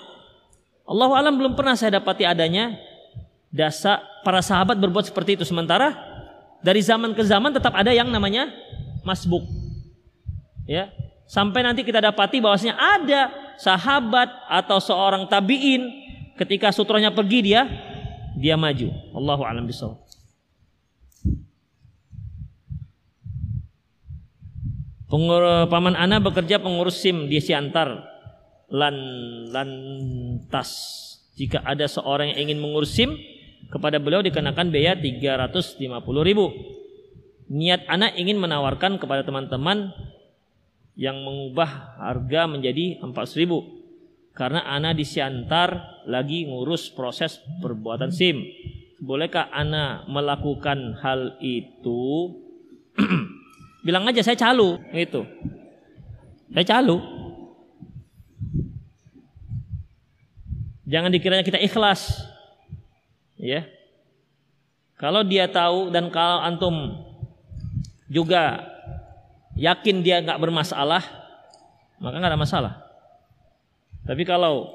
[0.87, 2.79] Allah alam belum pernah saya dapati adanya
[3.51, 5.99] dasar para sahabat berbuat seperti itu sementara
[6.63, 8.49] dari zaman ke zaman tetap ada yang namanya
[9.03, 9.43] masbuk.
[10.67, 10.91] Ya,
[11.27, 15.91] sampai nanti kita dapati bahwasanya ada sahabat atau seorang tabiin
[16.39, 17.67] ketika sutranya pergi dia
[18.39, 18.95] dia maju.
[19.15, 20.06] Allahu a'lam bishawab.
[25.07, 28.03] Pengur, paman Ana bekerja pengurus SIM di Siantar.
[28.67, 28.97] Lan
[29.55, 30.71] lantas
[31.39, 33.15] jika ada seorang yang ingin mengurus SIM
[33.71, 35.79] kepada beliau dikenakan biaya 350
[36.27, 36.51] ribu.
[37.47, 39.95] Niat anak ingin menawarkan kepada teman-teman
[40.99, 43.63] yang mengubah harga menjadi 400 ribu.
[44.35, 48.43] Karena anak di Siantar lagi ngurus proses perbuatan SIM.
[48.99, 52.35] Bolehkah anak melakukan hal itu
[53.87, 55.23] Bilang aja saya calo itu.
[56.51, 56.99] Saya calo.
[60.91, 62.27] Jangan dikiranya kita ikhlas.
[63.39, 63.63] Ya.
[64.99, 66.75] Kalau dia tahu dan kalau antum
[68.11, 68.67] juga
[69.55, 71.07] yakin dia nggak bermasalah,
[72.03, 72.73] maka nggak ada masalah.
[74.03, 74.75] Tapi kalau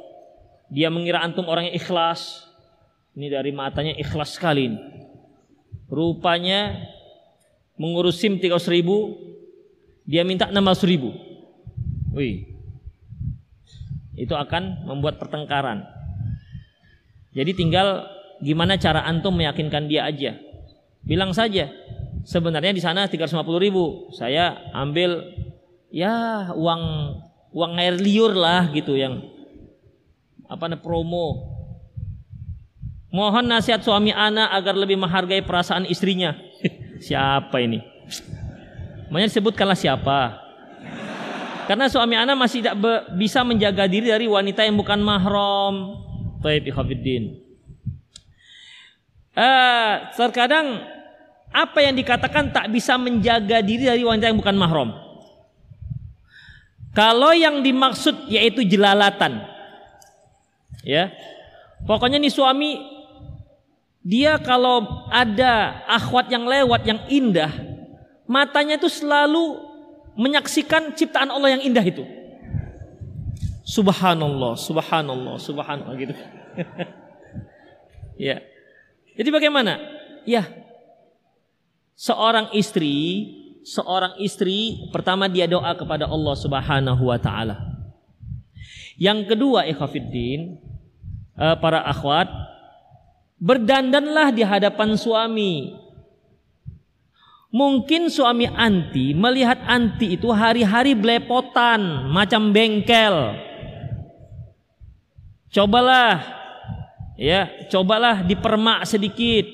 [0.71, 2.47] dia mengira antum orang yang ikhlas,
[3.11, 4.71] ini dari matanya ikhlas sekali.
[5.91, 6.90] Rupanya
[7.79, 9.15] mengurus SIM 300 ribu,
[10.07, 11.13] dia minta 600 ribu.
[12.11, 12.47] Wih.
[14.15, 15.87] Itu akan membuat pertengkaran.
[17.31, 18.05] Jadi tinggal
[18.43, 20.35] gimana cara antum meyakinkan dia aja.
[21.01, 21.71] Bilang saja,
[22.27, 25.31] sebenarnya di sana 350 ribu, saya ambil
[25.89, 26.83] ya uang
[27.51, 29.23] uang air liur lah gitu yang
[30.47, 31.51] apa namanya promo.
[33.11, 36.35] Mohon nasihat suami anak agar lebih menghargai perasaan istrinya.
[37.01, 37.81] Siapa ini?
[39.09, 40.37] Makanya disebutkanlah siapa.
[41.65, 42.77] Karena suami anak masih tidak
[43.17, 45.97] bisa menjaga diri dari wanita yang bukan mahram.
[46.45, 47.41] Baik, ikhwafiddin.
[49.31, 50.83] Uh, terkadang
[51.51, 54.89] apa yang dikatakan tak bisa menjaga diri dari wanita yang bukan mahram.
[56.91, 59.39] Kalau yang dimaksud yaitu jelalatan.
[60.83, 61.15] Ya.
[61.87, 62.90] Pokoknya nih suami
[64.01, 67.53] dia kalau ada akhwat yang lewat yang indah,
[68.25, 69.61] matanya itu selalu
[70.17, 72.03] menyaksikan ciptaan Allah yang indah itu.
[73.61, 76.15] Subhanallah, subhanallah, subhanallah gitu.
[78.27, 78.41] ya.
[79.15, 79.77] Jadi bagaimana?
[80.25, 80.49] Ya.
[81.93, 83.29] Seorang istri,
[83.61, 87.61] seorang istri pertama dia doa kepada Allah Subhanahu wa taala.
[88.97, 90.57] Yang kedua, ikhwatiddin,
[91.37, 92.29] eh, para akhwat,
[93.41, 95.73] Berdandanlah di hadapan suami.
[97.49, 103.33] Mungkin suami anti melihat anti itu hari-hari belepotan macam bengkel.
[105.49, 106.21] Cobalah
[107.17, 109.49] ya, cobalah dipermak sedikit.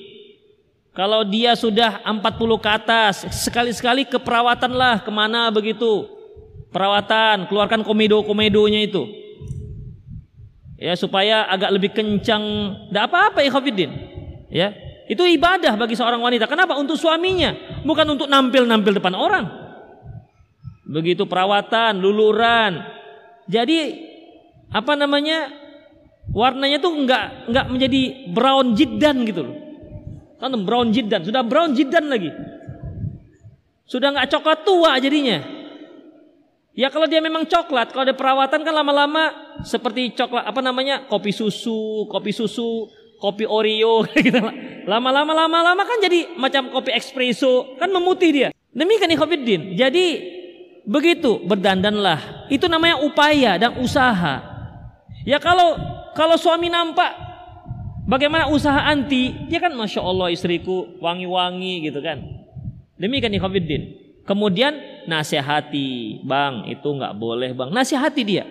[0.92, 4.20] Kalau dia sudah 40 ke atas, sekali-sekali ke
[4.68, 6.06] lah ke mana begitu.
[6.68, 9.27] Perawatan, keluarkan komedo-komedonya itu
[10.78, 12.42] ya supaya agak lebih kencang.
[12.88, 13.90] Tidak apa-apa ya Khafidin.
[14.48, 14.72] Ya,
[15.10, 16.48] itu ibadah bagi seorang wanita.
[16.48, 16.78] Kenapa?
[16.78, 19.44] Untuk suaminya, bukan untuk nampil-nampil depan orang.
[20.88, 22.80] Begitu perawatan, luluran.
[23.50, 24.08] Jadi
[24.72, 25.68] apa namanya?
[26.28, 28.00] Warnanya tuh enggak enggak menjadi
[28.36, 29.56] brown jiddan gitu loh.
[30.36, 32.28] Kan brown jiddan, sudah brown jiddan lagi.
[33.88, 35.57] Sudah enggak coklat tua jadinya.
[36.78, 39.34] Ya kalau dia memang coklat, kalau ada perawatan kan lama-lama
[39.66, 42.86] seperti coklat apa namanya kopi susu, kopi susu,
[43.18, 44.38] kopi Oreo gitu.
[44.86, 48.48] Lama-lama lama-lama kan jadi macam kopi espresso, kan memutih dia.
[48.70, 49.10] Demikian
[49.42, 49.74] din.
[49.74, 50.06] Jadi
[50.86, 52.46] begitu berdandanlah.
[52.46, 54.38] Itu namanya upaya dan usaha.
[55.26, 55.74] Ya kalau
[56.14, 57.10] kalau suami nampak
[58.06, 62.22] bagaimana usaha anti, dia kan masya Allah istriku wangi-wangi gitu kan.
[63.02, 63.34] Demikian
[63.66, 64.07] din.
[64.28, 64.76] Kemudian
[65.08, 67.72] nasihati, bang itu nggak boleh bang.
[67.72, 68.44] Nasihati dia.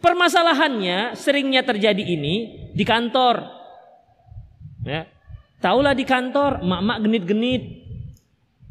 [0.00, 3.44] Permasalahannya seringnya terjadi ini di kantor.
[4.88, 5.04] Ya.
[5.60, 7.62] Taulah di kantor, mak-mak genit-genit.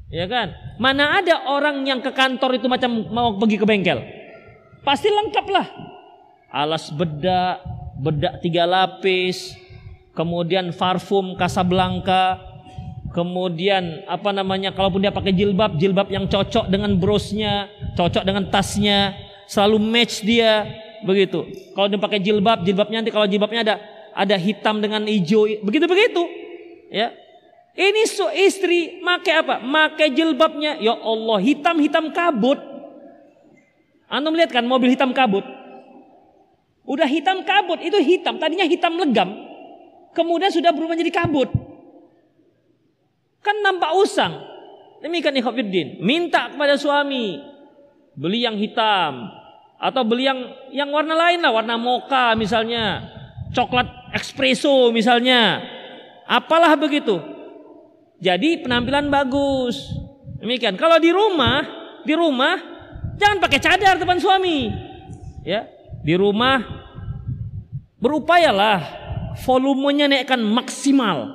[0.10, 0.52] Ya kan?
[0.82, 4.02] Mana ada orang yang ke kantor itu macam mau pergi ke bengkel?
[4.82, 5.68] Pasti lengkap lah.
[6.52, 7.64] Alas bedak,
[8.02, 9.56] bedak tiga lapis,
[10.12, 12.51] kemudian parfum Casablanca,
[13.12, 17.68] Kemudian apa namanya kalaupun dia pakai jilbab, jilbab yang cocok dengan brosnya,
[18.00, 19.12] cocok dengan tasnya,
[19.52, 20.64] selalu match dia
[21.04, 21.44] begitu.
[21.76, 23.76] Kalau dia pakai jilbab, jilbabnya nanti kalau jilbabnya ada
[24.16, 26.24] ada hitam dengan hijau, begitu begitu.
[26.88, 27.12] Ya.
[27.76, 29.60] Ini su istri make apa?
[29.60, 32.60] Make jilbabnya, ya Allah hitam-hitam kabut.
[34.12, 35.44] Anda melihat kan mobil hitam kabut?
[36.88, 38.40] Udah hitam kabut, itu hitam.
[38.40, 39.36] Tadinya hitam legam,
[40.12, 41.52] kemudian sudah berubah jadi kabut.
[43.42, 44.38] Kan nampak usang.
[45.02, 46.02] Demikian ikhwafiddin.
[46.02, 47.42] Minta kepada suami.
[48.14, 49.30] Beli yang hitam.
[49.82, 50.40] Atau beli yang
[50.70, 51.52] yang warna lain lah.
[51.52, 53.10] Warna mocha misalnya.
[53.52, 55.62] Coklat espresso misalnya.
[56.30, 57.18] Apalah begitu.
[58.22, 59.90] Jadi penampilan bagus.
[60.38, 60.78] Demikian.
[60.78, 61.66] Kalau di rumah,
[62.06, 62.56] di rumah
[63.18, 64.70] jangan pakai cadar depan suami.
[65.42, 65.66] Ya,
[66.06, 66.62] di rumah
[67.98, 68.82] berupayalah
[69.46, 71.34] volumenya naikkan maksimal.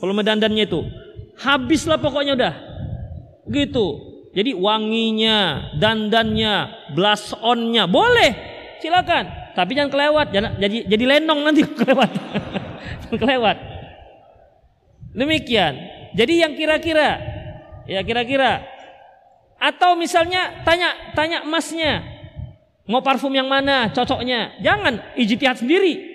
[0.00, 1.03] Volume dandannya itu.
[1.38, 2.54] Habislah pokoknya udah.
[3.50, 3.86] Gitu.
[4.34, 6.54] Jadi wanginya, dandannya,
[6.94, 8.34] blush onnya boleh,
[8.82, 9.54] silakan.
[9.54, 12.10] Tapi jangan kelewat, jangan jadi jadi lenong nanti kelewat.
[13.14, 13.56] kelewat.
[15.14, 15.74] Demikian.
[16.18, 17.22] Jadi yang kira-kira
[17.86, 18.66] ya kira-kira
[19.58, 22.02] atau misalnya tanya tanya emasnya
[22.90, 24.58] mau parfum yang mana cocoknya.
[24.58, 26.12] Jangan ijtihad sendiri.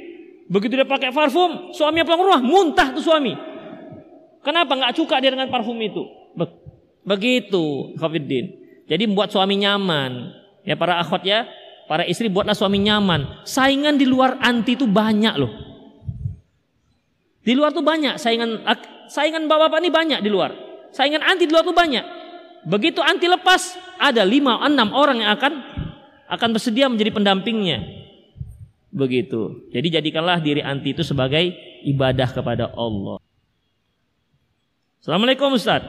[0.49, 3.37] Begitu dia pakai parfum, suami pulang rumah muntah tuh suami.
[4.49, 6.09] Kenapa nggak suka dia dengan parfum itu?
[7.05, 8.49] Begitu, Khafiddin.
[8.89, 10.33] Jadi membuat suami nyaman.
[10.65, 11.45] Ya para akhwat ya,
[11.85, 13.45] para istri buatlah suami nyaman.
[13.45, 15.53] Saingan di luar anti itu banyak loh.
[17.45, 18.65] Di luar tuh banyak saingan
[19.05, 20.49] saingan bapak-bapak ini banyak di luar.
[20.97, 22.05] Saingan anti di luar tuh banyak.
[22.65, 25.53] Begitu anti lepas, ada lima enam orang yang akan
[26.25, 27.85] akan bersedia menjadi pendampingnya.
[28.89, 29.69] Begitu.
[29.69, 31.53] Jadi jadikanlah diri anti itu sebagai
[31.85, 33.18] ibadah kepada Allah.
[34.99, 35.79] Assalamualaikum Ustaz.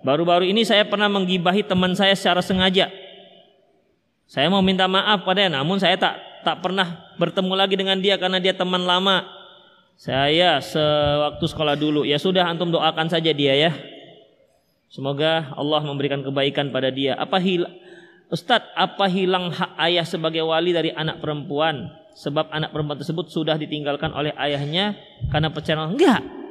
[0.00, 2.88] Baru-baru ini saya pernah menggibahi teman saya secara sengaja.
[4.24, 8.40] Saya mau minta maaf padanya, namun saya tak tak pernah bertemu lagi dengan dia karena
[8.40, 9.28] dia teman lama.
[10.00, 12.08] Saya sewaktu sekolah dulu.
[12.08, 13.72] Ya sudah antum doakan saja dia ya.
[14.88, 17.20] Semoga Allah memberikan kebaikan pada dia.
[17.20, 17.68] Apa hil
[18.32, 21.92] Ustadz, apa hilang hak ayah sebagai wali dari anak perempuan?
[22.16, 24.96] Sebab anak perempuan tersebut sudah ditinggalkan oleh ayahnya
[25.28, 25.92] karena perceraian.
[25.92, 26.43] Enggak.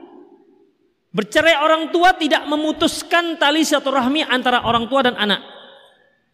[1.13, 5.45] Bercerai orang tua tidak memutuskan tali silaturahmi antara orang tua dan anak.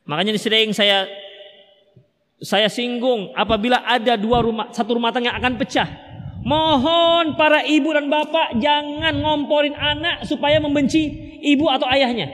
[0.07, 1.03] Makanya sering saya
[2.39, 6.09] saya singgung apabila ada dua rumah satu rumah tangga akan pecah
[6.39, 11.11] Mohon para ibu dan bapak jangan ngomporin anak supaya membenci
[11.43, 12.31] ibu atau ayahnya.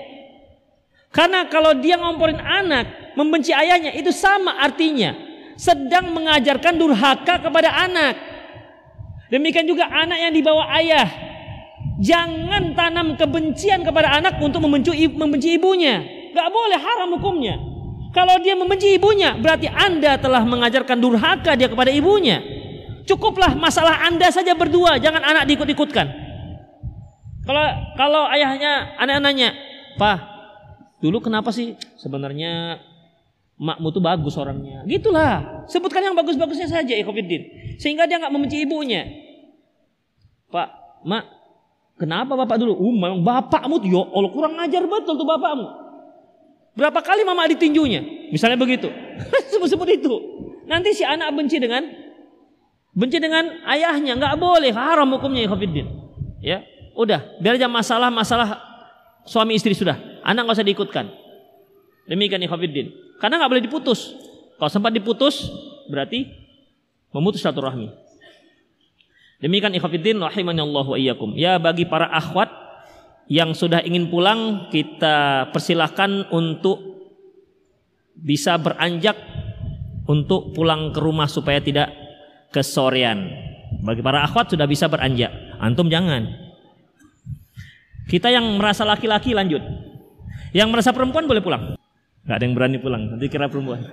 [1.10, 5.16] Karena kalau dia ngomporin anak, membenci ayahnya itu sama artinya
[5.56, 8.14] sedang mengajarkan durhaka kepada anak.
[9.34, 11.08] Demikian juga anak yang dibawa ayah.
[11.96, 16.04] Jangan tanam kebencian kepada anak untuk membenci, membenci ibunya.
[16.36, 17.56] Gak boleh haram hukumnya.
[18.12, 22.40] Kalau dia membenci ibunya, berarti Anda telah mengajarkan durhaka dia kepada ibunya.
[23.04, 26.08] Cukuplah masalah Anda saja berdua, jangan anak diikut-ikutkan.
[27.46, 27.66] Kalau
[28.00, 29.54] kalau ayahnya anak-anaknya,
[30.00, 30.18] "Pak,
[31.04, 32.82] dulu kenapa sih sebenarnya
[33.60, 35.68] makmu tuh bagus orangnya?" Gitulah.
[35.68, 37.76] Sebutkan yang bagus-bagusnya saja, Ikhwanuddin.
[37.78, 39.06] Sehingga dia nggak membenci ibunya.
[40.50, 41.24] Pak, Mak,
[42.00, 42.74] kenapa Bapak dulu?
[42.76, 45.68] Uh, memang bapakmu tuh, ya Allah kurang ngajar betul tuh bapakmu.
[46.76, 48.32] Berapa kali mama ditinjunya?
[48.36, 48.92] Misalnya begitu.
[49.52, 50.14] Sebut-sebut itu.
[50.68, 51.88] Nanti si anak benci dengan
[52.96, 55.88] Benci dengan ayahnya nggak boleh, haram hukumnya ya Khafiddin.
[56.40, 56.58] Ya,
[56.96, 58.56] udah, biar aja masalah-masalah
[59.28, 60.00] suami istri sudah.
[60.24, 61.06] Anak nggak usah diikutkan.
[62.08, 62.96] Demikian ya Khafiddin.
[63.20, 64.16] Karena nggak boleh diputus.
[64.56, 65.52] Kalau sempat diputus,
[65.92, 66.24] berarti
[67.12, 67.92] memutus satu rahmi.
[69.44, 71.36] Demikian ikhwatiddin rahimani Allah wa iyyakum.
[71.36, 72.48] Ya bagi para akhwat
[73.28, 76.80] yang sudah ingin pulang kita persilahkan untuk
[78.16, 79.18] bisa beranjak
[80.06, 81.92] untuk pulang ke rumah supaya tidak
[82.54, 83.28] kesorean.
[83.84, 85.34] Bagi para akhwat sudah bisa beranjak.
[85.60, 86.30] Antum jangan.
[88.06, 89.62] Kita yang merasa laki-laki lanjut.
[90.56, 91.64] Yang merasa perempuan boleh pulang.
[92.24, 93.04] Gak ada yang berani pulang.
[93.12, 93.82] Nanti kira perempuan.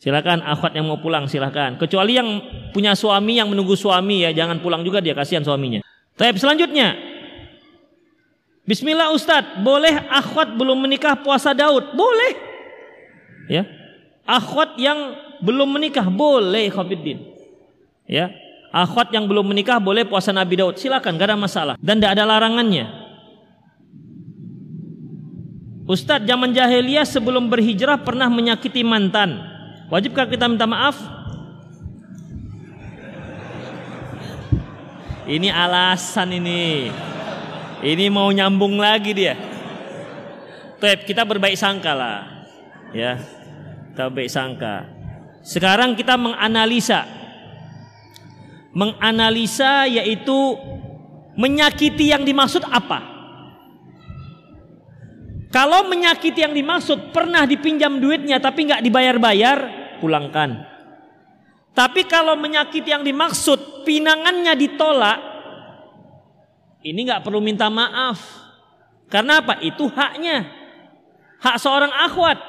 [0.00, 1.76] silakan akhwat yang mau pulang silakan.
[1.76, 2.28] Kecuali yang
[2.72, 5.84] punya suami yang menunggu suami ya jangan pulang juga dia kasihan suaminya.
[6.16, 6.96] Tapi selanjutnya.
[8.64, 11.92] Bismillah Ustadz, boleh akhwat belum menikah puasa Daud?
[11.92, 12.32] Boleh.
[13.50, 13.66] Ya.
[14.24, 17.18] Akhwat yang belum menikah boleh Khafiddin.
[18.06, 18.30] Ya.
[18.70, 20.78] Akhwat yang belum menikah boleh puasa Nabi Daud.
[20.78, 22.86] Silakan, gak ada masalah dan tidak ada larangannya.
[25.90, 29.49] Ustadz zaman jahiliyah sebelum berhijrah pernah menyakiti mantan.
[29.90, 30.94] Wajibkah kita minta maaf?
[35.26, 36.90] Ini alasan ini.
[37.82, 39.34] Ini mau nyambung lagi dia.
[40.78, 42.46] Tep, kita berbaik sangka lah.
[42.94, 43.18] Ya.
[43.90, 44.86] Kita berbaik sangka.
[45.42, 47.06] Sekarang kita menganalisa.
[48.70, 50.54] Menganalisa yaitu
[51.34, 53.10] menyakiti yang dimaksud apa?
[55.50, 60.64] Kalau menyakiti yang dimaksud pernah dipinjam duitnya tapi nggak dibayar-bayar, pulangkan.
[61.76, 65.18] Tapi kalau menyakiti yang dimaksud pinangannya ditolak,
[66.80, 68.40] Ini nggak perlu minta maaf.
[69.12, 69.60] Karena apa?
[69.60, 70.48] Itu haknya.
[71.36, 72.40] Hak seorang akhwat.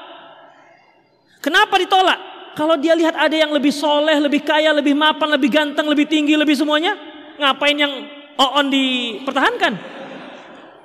[1.44, 2.16] Kenapa ditolak?
[2.56, 6.32] Kalau dia lihat ada yang lebih soleh, lebih kaya, lebih mapan, lebih ganteng, lebih tinggi,
[6.32, 6.96] lebih semuanya,
[7.36, 7.92] ngapain yang
[8.40, 9.72] on dipertahankan?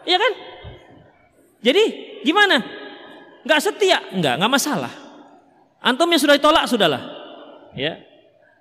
[0.03, 0.33] Iya kan?
[1.63, 1.83] Jadi
[2.27, 2.59] gimana?
[3.47, 4.03] Nggak setia?
[4.11, 4.91] Nggak, nggak masalah.
[5.81, 7.03] Antum yang sudah ditolak sudahlah.
[7.77, 8.01] Ya.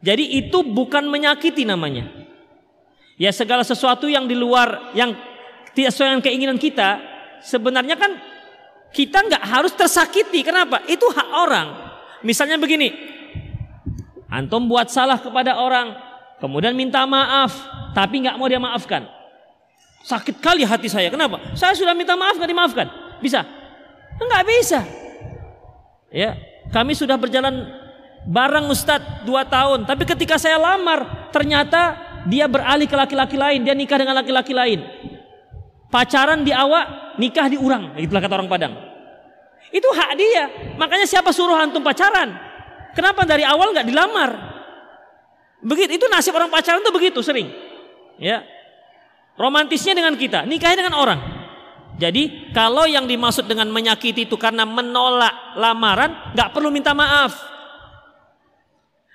[0.05, 2.13] Jadi itu bukan menyakiti namanya.
[3.17, 5.17] Ya segala sesuatu yang di luar yang
[5.73, 7.01] tidak sesuai dengan keinginan kita,
[7.41, 8.13] sebenarnya kan
[8.93, 10.45] kita nggak harus tersakiti.
[10.45, 10.85] Kenapa?
[10.85, 11.69] Itu hak orang.
[12.21, 12.93] Misalnya begini,
[14.29, 15.97] antum buat salah kepada orang,
[16.41, 17.57] kemudian minta maaf,
[17.97, 19.09] tapi nggak mau dia maafkan.
[20.05, 21.09] Sakit kali hati saya.
[21.09, 21.41] Kenapa?
[21.57, 22.87] Saya sudah minta maaf nggak dimaafkan.
[23.25, 23.43] Bisa?
[24.21, 24.81] Nggak bisa.
[26.13, 26.39] Ya,
[26.71, 27.67] kami sudah berjalan
[28.27, 33.75] bareng Ustadz dua tahun, tapi ketika saya lamar, ternyata dia beralih ke laki-laki lain, dia
[33.75, 34.83] nikah dengan laki-laki lain.
[35.87, 38.75] Pacaran di awak, nikah di urang, itulah kata orang Padang.
[39.71, 40.45] Itu hak dia.
[40.79, 42.35] Makanya siapa suruh antum pacaran?
[42.95, 44.31] Kenapa dari awal nggak dilamar?
[45.61, 47.51] Begitu itu nasib orang pacaran tuh begitu sering.
[48.17, 48.41] Ya.
[49.37, 51.21] Romantisnya dengan kita, nikahnya dengan orang.
[51.97, 57.33] Jadi kalau yang dimaksud dengan menyakiti itu karena menolak lamaran, nggak perlu minta maaf.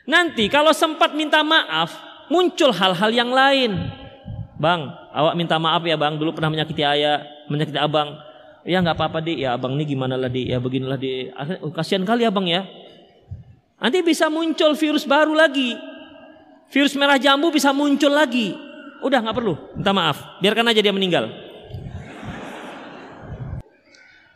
[0.10, 1.94] Nanti kalau sempat minta maaf,
[2.26, 3.78] muncul hal-hal yang lain.
[4.58, 7.22] Bang, awak minta maaf ya bang, dulu pernah menyakiti ayah,
[7.54, 8.18] menyakiti abang.
[8.66, 11.30] Ya nggak apa-apa di, ya abang ini gimana lah di, ya beginilah di.
[11.62, 12.66] Oh, kasihan kali abang ya.
[13.78, 15.78] Nanti bisa muncul virus baru lagi.
[16.74, 18.58] Virus merah jambu bisa muncul lagi.
[19.06, 20.18] Udah nggak perlu, minta maaf.
[20.42, 21.51] Biarkan aja dia meninggal.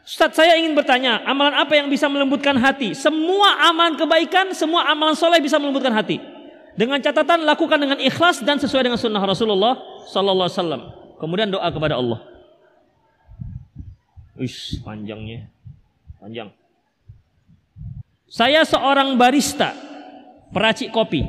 [0.06, 2.94] Ustaz saya ingin bertanya, amalan apa yang bisa melembutkan hati?
[2.94, 6.22] Semua amalan kebaikan, semua amalan soleh bisa melembutkan hati.
[6.78, 9.74] Dengan catatan lakukan dengan ikhlas dan sesuai dengan sunnah Rasulullah
[10.06, 10.82] Sallallahu Alaihi Wasallam.
[11.18, 12.22] Kemudian doa kepada Allah.
[14.38, 15.50] Wis panjangnya,
[16.22, 16.54] panjang.
[18.30, 19.74] Saya seorang barista,
[20.54, 21.26] peracik kopi.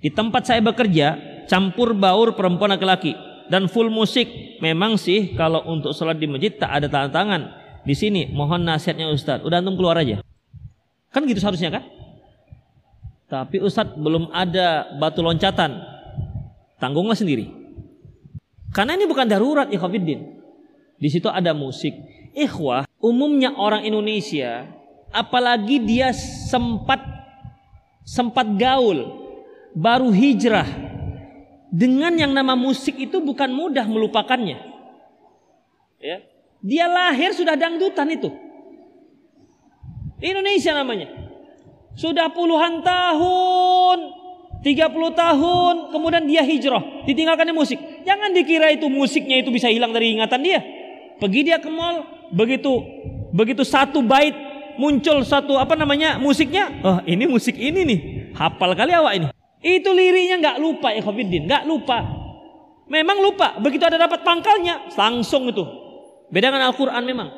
[0.00, 4.28] Di tempat saya bekerja, campur baur perempuan laki-laki dan full musik.
[4.60, 7.42] Memang sih kalau untuk sholat di masjid tak ada tangan-tangan.
[7.84, 9.44] Di sini mohon nasihatnya Ustadz.
[9.44, 10.20] Udah antum keluar aja.
[11.08, 11.84] Kan gitu seharusnya kan?
[13.28, 15.76] Tapi Ustadz belum ada batu loncatan.
[16.80, 17.50] Tanggunglah sendiri.
[18.72, 20.38] Karena ini bukan darurat ikhwafiddin.
[20.98, 21.94] Di situ ada musik.
[22.36, 24.68] Ikhwah, umumnya orang Indonesia,
[25.10, 27.00] apalagi dia sempat
[28.04, 29.04] sempat gaul,
[29.74, 30.87] baru hijrah.
[31.68, 34.56] Dengan yang nama musik itu bukan mudah melupakannya.
[36.00, 36.24] Ya.
[36.64, 38.32] Dia lahir sudah dangdutan itu.
[40.18, 41.12] Indonesia namanya.
[41.98, 43.98] Sudah puluhan tahun,
[44.62, 47.78] 30 tahun, kemudian dia hijrah, ditinggalkannya musik.
[48.02, 50.62] Jangan dikira itu musiknya itu bisa hilang dari ingatan dia.
[51.18, 52.70] Pergi dia ke mall, begitu
[53.34, 54.34] begitu satu bait
[54.78, 58.00] muncul satu apa namanya musiknya, oh ini musik ini nih,
[58.38, 59.26] hafal kali awak ini.
[59.58, 61.98] Itu liriknya nggak lupa ya Khofiddin, nggak lupa.
[62.88, 65.60] Memang lupa, begitu ada dapat pangkalnya, langsung itu.
[66.32, 67.28] Beda dengan Al-Quran memang.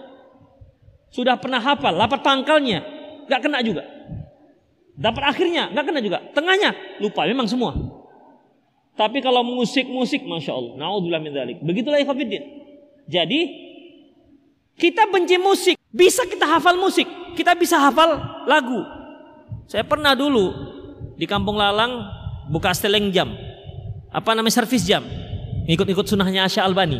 [1.10, 2.86] Sudah pernah hafal, dapat pangkalnya,
[3.26, 3.82] nggak kena juga.
[4.94, 6.18] Dapat akhirnya, nggak kena juga.
[6.36, 6.70] Tengahnya,
[7.02, 7.74] lupa memang semua.
[8.94, 11.58] Tapi kalau musik-musik, masya Allah, naudzubillah min dzalik.
[11.64, 12.44] Begitulah ikhwatiddin.
[13.10, 13.40] Jadi
[14.78, 18.86] kita benci musik, bisa kita hafal musik, kita bisa hafal lagu.
[19.66, 20.52] Saya pernah dulu
[21.20, 22.08] di Kampung Lalang
[22.48, 23.36] buka steleng jam,
[24.08, 25.04] apa namanya servis jam,
[25.68, 26.96] ikut-ikut sunnahnya Asya Albani.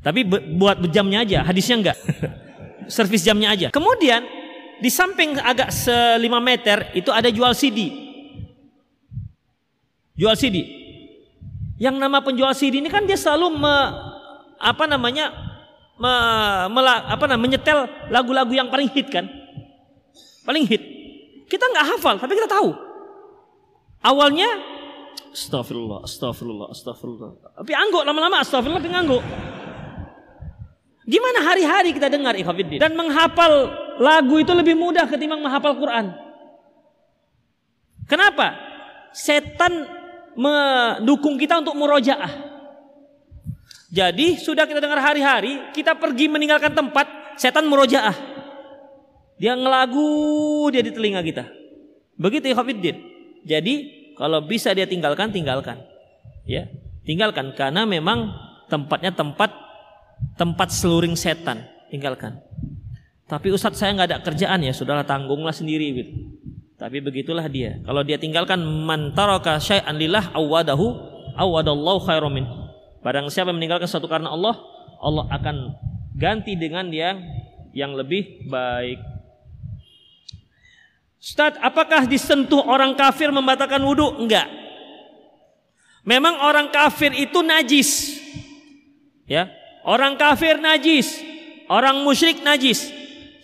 [0.00, 0.24] Tapi
[0.56, 1.98] buat jamnya aja, hadisnya enggak.
[2.88, 3.68] servis jamnya aja.
[3.68, 4.24] Kemudian
[4.80, 7.92] di samping agak se 5 meter itu ada jual CD.
[10.16, 10.64] Jual CD.
[11.76, 13.76] Yang nama penjual CD ini kan dia selalu me,
[14.56, 15.30] apa namanya
[16.00, 16.12] me,
[16.72, 17.78] mela, apa namanya menyetel
[18.08, 19.28] lagu-lagu yang paling hit kan?
[20.48, 20.97] Paling hit.
[21.48, 22.70] Kita nggak hafal tapi kita tahu.
[24.04, 24.78] Awalnya
[25.28, 27.30] Astagfirullah, astagfirullah, astagfirullah.
[27.62, 29.22] Tapi angguk lama-lama astagfirullah tapi ngangguk.
[31.08, 36.12] Gimana hari-hari kita dengar ikhwatiddin dan menghafal lagu itu lebih mudah ketimbang menghafal Quran.
[38.08, 38.56] Kenapa?
[39.12, 39.88] Setan
[40.36, 42.48] mendukung kita untuk murojaah.
[43.88, 47.08] Jadi sudah kita dengar hari-hari, kita pergi meninggalkan tempat,
[47.40, 48.37] setan murojaah.
[49.38, 51.46] Dia ngelagu dia di telinga kita.
[52.18, 52.96] Begitu ikhwatiddin.
[53.46, 53.74] Jadi
[54.18, 55.78] kalau bisa dia tinggalkan, tinggalkan.
[56.42, 56.66] Ya,
[57.06, 58.34] tinggalkan karena memang
[58.66, 59.54] tempatnya tempat
[60.34, 62.42] tempat seluring setan, tinggalkan.
[63.28, 66.12] Tapi Ustadz saya nggak ada kerjaan ya, sudahlah tanggunglah sendiri gitu.
[66.78, 67.78] Tapi begitulah dia.
[67.82, 70.94] Kalau dia tinggalkan mantaraka syai'an lillah awadahu
[71.36, 72.46] awadallahu khairum min.
[73.02, 74.58] Barang siapa meninggalkan sesuatu karena Allah,
[74.98, 75.74] Allah akan
[76.18, 77.18] ganti dengan yang
[77.74, 79.17] yang lebih baik.
[81.18, 84.22] Ustaz, apakah disentuh orang kafir membatalkan wudhu?
[84.22, 84.46] Enggak.
[86.06, 88.16] Memang orang kafir itu najis.
[89.28, 89.50] Ya,
[89.84, 91.20] orang kafir najis,
[91.68, 92.88] orang musyrik najis.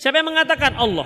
[0.01, 1.05] Siapa yang mengatakan Allah?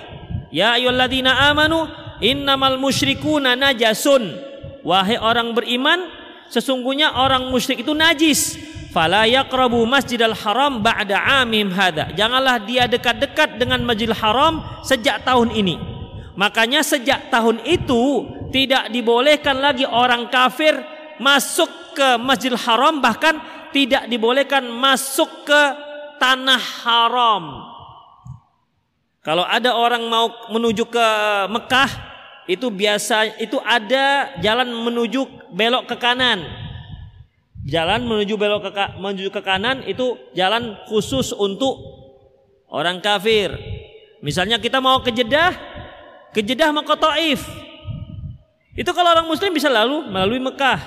[0.55, 1.83] Ya ayyuhalladzina amanu
[2.23, 4.39] innamal musyrikuna najasun.
[4.87, 6.07] Wahai orang beriman,
[6.47, 8.55] sesungguhnya orang musyrik itu najis.
[8.95, 12.09] Fala yaqrabu masjidal haram ba'da amim hada.
[12.15, 15.77] Janganlah dia dekat-dekat dengan Masjidil Haram sejak tahun ini.
[16.39, 18.23] Makanya sejak tahun itu
[18.55, 20.71] tidak dibolehkan lagi orang kafir
[21.19, 23.35] masuk ke Masjidil Haram bahkan
[23.75, 25.61] tidak dibolehkan masuk ke
[26.15, 27.43] tanah haram.
[29.19, 31.07] Kalau ada orang mau menuju ke
[31.51, 31.91] Mekah
[32.47, 36.47] itu biasa itu ada jalan menuju belok ke kanan.
[37.67, 41.77] Jalan menuju belok ke menuju ke kanan itu jalan khusus untuk
[42.71, 43.53] orang kafir.
[44.23, 45.68] Misalnya kita mau ke Jeddah,
[46.33, 47.41] ke Jeddah mau ke Taif.
[48.77, 50.79] Itu kalau orang muslim bisa lalu melalui Mekah.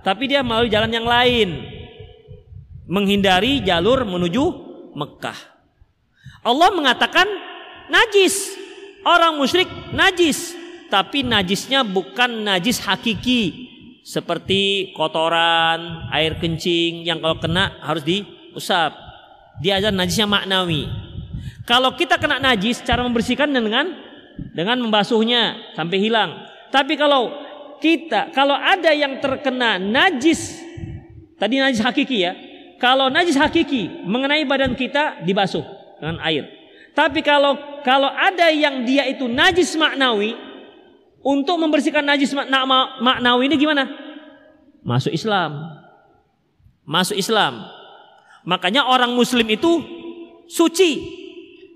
[0.00, 1.48] Tapi dia melalui jalan yang lain.
[2.86, 4.44] Menghindari jalur menuju
[4.94, 5.36] Mekah.
[6.46, 7.26] Allah mengatakan
[7.90, 8.54] najis.
[9.02, 10.54] Orang musyrik najis.
[10.86, 13.66] Tapi najisnya bukan najis hakiki.
[14.06, 18.94] Seperti kotoran, air kencing yang kalau kena harus diusap.
[19.58, 20.86] Dia ada najisnya maknawi.
[21.66, 24.05] Kalau kita kena najis, cara membersihkan dengan
[24.56, 26.48] dengan membasuhnya sampai hilang.
[26.72, 27.28] Tapi kalau
[27.76, 30.56] kita kalau ada yang terkena najis
[31.36, 32.32] tadi najis hakiki ya.
[32.80, 35.64] Kalau najis hakiki mengenai badan kita dibasuh
[36.00, 36.48] dengan air.
[36.96, 40.32] Tapi kalau kalau ada yang dia itu najis maknawi
[41.20, 42.32] untuk membersihkan najis
[43.00, 43.84] maknawi ini gimana?
[44.80, 45.76] Masuk Islam.
[46.86, 47.66] Masuk Islam.
[48.46, 49.82] Makanya orang muslim itu
[50.46, 51.18] suci.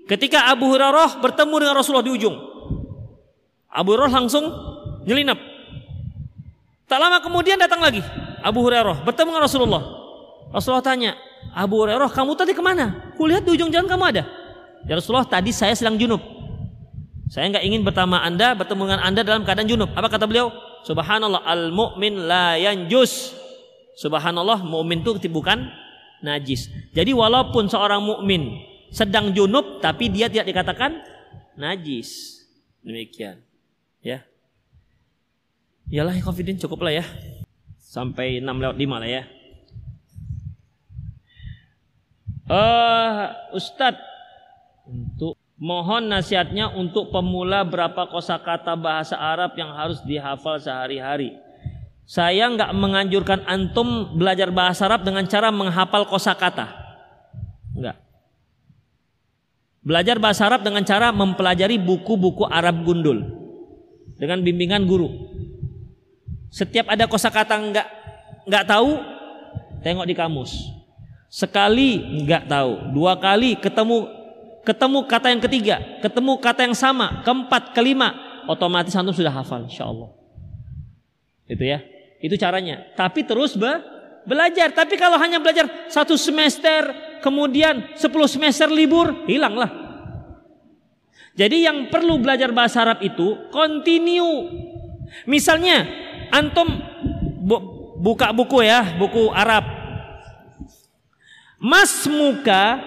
[0.07, 2.50] Ketika Abu Hurairah bertemu dengan Rasulullah di ujung,
[3.71, 4.45] Abu Hurairah langsung
[5.07, 5.39] nyelinap.
[6.91, 8.03] Tak lama kemudian datang lagi
[8.43, 9.83] Abu Hurairah bertemu dengan Rasulullah.
[10.51, 11.15] Rasulullah tanya,
[11.55, 13.15] Abu Hurairah kamu tadi ke mana?
[13.15, 14.23] Kulihat di ujung jalan kamu ada.
[14.83, 16.19] Ya Rasulullah tadi saya sedang junub.
[17.31, 19.89] Saya nggak ingin bertemu anda bertemu dengan anda dalam keadaan junub.
[19.95, 20.51] Apa kata beliau?
[20.83, 23.39] Subhanallah al mu'min la yanjus.
[23.95, 25.69] Subhanallah mukmin itu bukan
[26.25, 26.73] najis.
[26.95, 28.57] Jadi walaupun seorang mukmin
[28.89, 30.97] sedang junub tapi dia tidak dikatakan
[31.53, 32.41] najis.
[32.81, 33.50] Demikian.
[35.91, 36.07] Ya.
[36.07, 37.05] Iyalah ya confident cukup lah ya.
[37.75, 39.23] Sampai 6 lewat 5 lah ya.
[42.47, 43.99] Eh uh, Ustadz
[44.87, 51.35] untuk mohon nasihatnya untuk pemula berapa kosakata bahasa Arab yang harus dihafal sehari-hari.
[52.07, 56.71] Saya nggak menganjurkan antum belajar bahasa Arab dengan cara menghafal kosakata.
[57.75, 57.99] Enggak.
[59.83, 63.27] Belajar bahasa Arab dengan cara mempelajari buku-buku Arab gundul
[64.19, 65.09] dengan bimbingan guru.
[66.51, 67.87] Setiap ada kosakata nggak
[68.43, 68.99] nggak tahu,
[69.81, 70.51] tengok di kamus.
[71.31, 74.03] Sekali nggak tahu, dua kali ketemu
[74.67, 78.13] ketemu kata yang ketiga, ketemu kata yang sama, keempat, kelima,
[78.51, 80.11] otomatis antum sudah hafal, insya Allah.
[81.47, 81.79] Itu ya,
[82.19, 82.83] itu caranya.
[82.99, 83.71] Tapi terus be
[84.27, 84.75] belajar.
[84.75, 86.91] Tapi kalau hanya belajar satu semester,
[87.23, 89.71] kemudian sepuluh semester libur, hilanglah.
[91.31, 94.51] Jadi yang perlu belajar bahasa Arab itu continue.
[95.23, 95.87] Misalnya
[96.31, 96.67] antum
[97.43, 97.57] bu
[98.01, 99.67] buka buku ya, buku Arab.
[101.61, 102.81] Mas muka,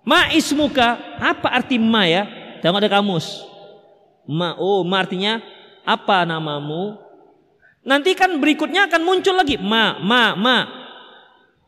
[0.00, 2.24] ma ismuka, apa arti ma ya?
[2.64, 3.44] Tengok ada kamus.
[4.24, 5.44] Ma, oh ma artinya
[5.84, 6.96] apa namamu?
[7.84, 10.58] Nanti kan berikutnya akan muncul lagi ma, ma, ma.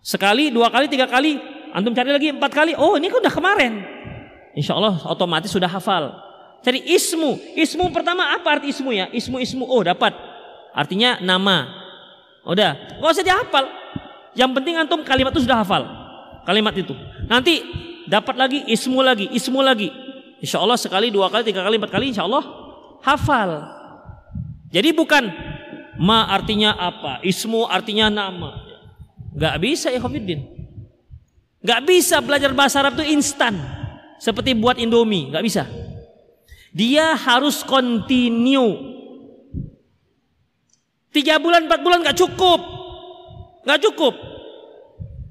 [0.00, 1.36] Sekali, dua kali, tiga kali,
[1.76, 2.72] antum cari lagi empat kali.
[2.72, 3.84] Oh ini kan udah kemarin.
[4.56, 6.16] Insya Allah otomatis sudah hafal.
[6.64, 7.36] Cari ismu.
[7.52, 9.12] Ismu pertama apa arti ismu ya?
[9.12, 9.68] Ismu ismu.
[9.68, 10.16] Oh dapat.
[10.76, 11.72] Artinya nama.
[12.44, 13.00] Udah.
[13.00, 13.64] Gak usah dihafal.
[14.36, 15.88] Yang penting antum kalimat itu sudah hafal.
[16.44, 16.92] Kalimat itu.
[17.24, 17.64] Nanti
[18.04, 19.88] dapat lagi ismu lagi, ismu lagi.
[20.44, 22.12] Insya Allah sekali, dua kali, tiga kali, empat kali.
[22.12, 22.44] Insya Allah
[23.00, 23.64] hafal.
[24.68, 25.24] Jadi bukan
[25.96, 28.60] ma artinya apa, ismu artinya nama.
[29.32, 30.44] Gak bisa ya Khofiddin.
[31.64, 33.56] Gak bisa belajar bahasa Arab itu instan.
[34.16, 35.68] Seperti buat Indomie, nggak bisa.
[36.72, 38.95] Dia harus continue.
[41.16, 42.60] Tiga bulan, empat bulan nggak cukup,
[43.64, 44.12] nggak cukup.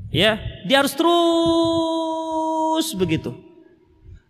[0.10, 3.38] Ya, dia harus terus begitu.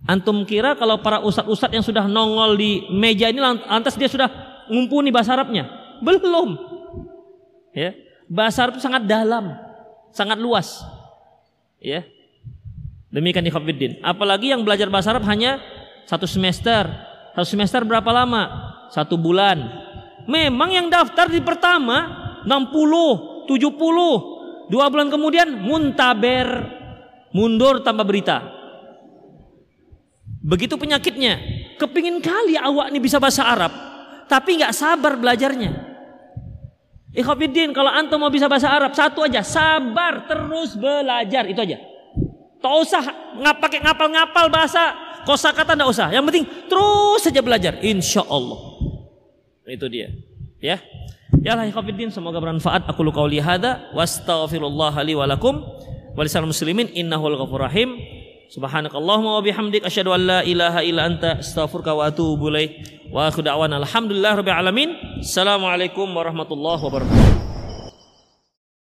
[0.03, 4.27] Antum kira kalau para ustadz-ustadz yang sudah nongol di meja ini lantas dia sudah
[4.67, 5.71] ngumpuni bahasa Arabnya?
[6.03, 6.59] Belum.
[7.71, 7.95] Ya.
[8.27, 9.55] Bahasa Arab itu sangat dalam,
[10.11, 10.83] sangat luas.
[11.79, 12.03] Ya.
[13.15, 14.03] Demikian ikhwatiddin.
[14.03, 15.63] Apalagi yang belajar bahasa Arab hanya
[16.03, 16.83] satu semester.
[17.31, 18.43] Satu semester berapa lama?
[18.91, 19.85] Satu bulan.
[20.25, 24.69] Memang yang daftar di pertama 60, 70.
[24.69, 26.73] Dua bulan kemudian muntaber.
[27.35, 28.41] Mundur tanpa berita.
[30.45, 31.41] Begitu penyakitnya.
[31.75, 33.73] Kepingin kali awak ini bisa bahasa Arab.
[34.25, 35.95] Tapi nggak sabar belajarnya.
[37.15, 41.79] Ikhwafiddin, kalau antum mau bisa bahasa Arab, satu aja, sabar terus belajar, itu aja.
[42.59, 43.03] Tak usah
[43.39, 44.91] ngap pakai ngapal-ngapal bahasa,
[45.23, 46.07] kosakata enggak usah.
[46.11, 48.74] Yang penting terus saja belajar, insya Allah.
[49.65, 50.13] Itu dia.
[50.61, 50.77] Ya.
[51.41, 52.85] Ya Allah ikhwafiddin, semoga bermanfaat.
[52.89, 55.61] Aku luka hadza wa astaghfirullah li wa lakum
[56.15, 57.97] wa muslimin innahul ghafur rahim.
[58.45, 62.77] Subhanakallahumma wa bihamdik asyhadu an la ilaha illa anta astaghfiruka wa atubu ilaik.
[63.09, 64.89] Wa akhu da'wana alhamdulillah rabbil alamin.
[65.21, 67.54] Assalamualaikum warahmatullahi wabarakatuh.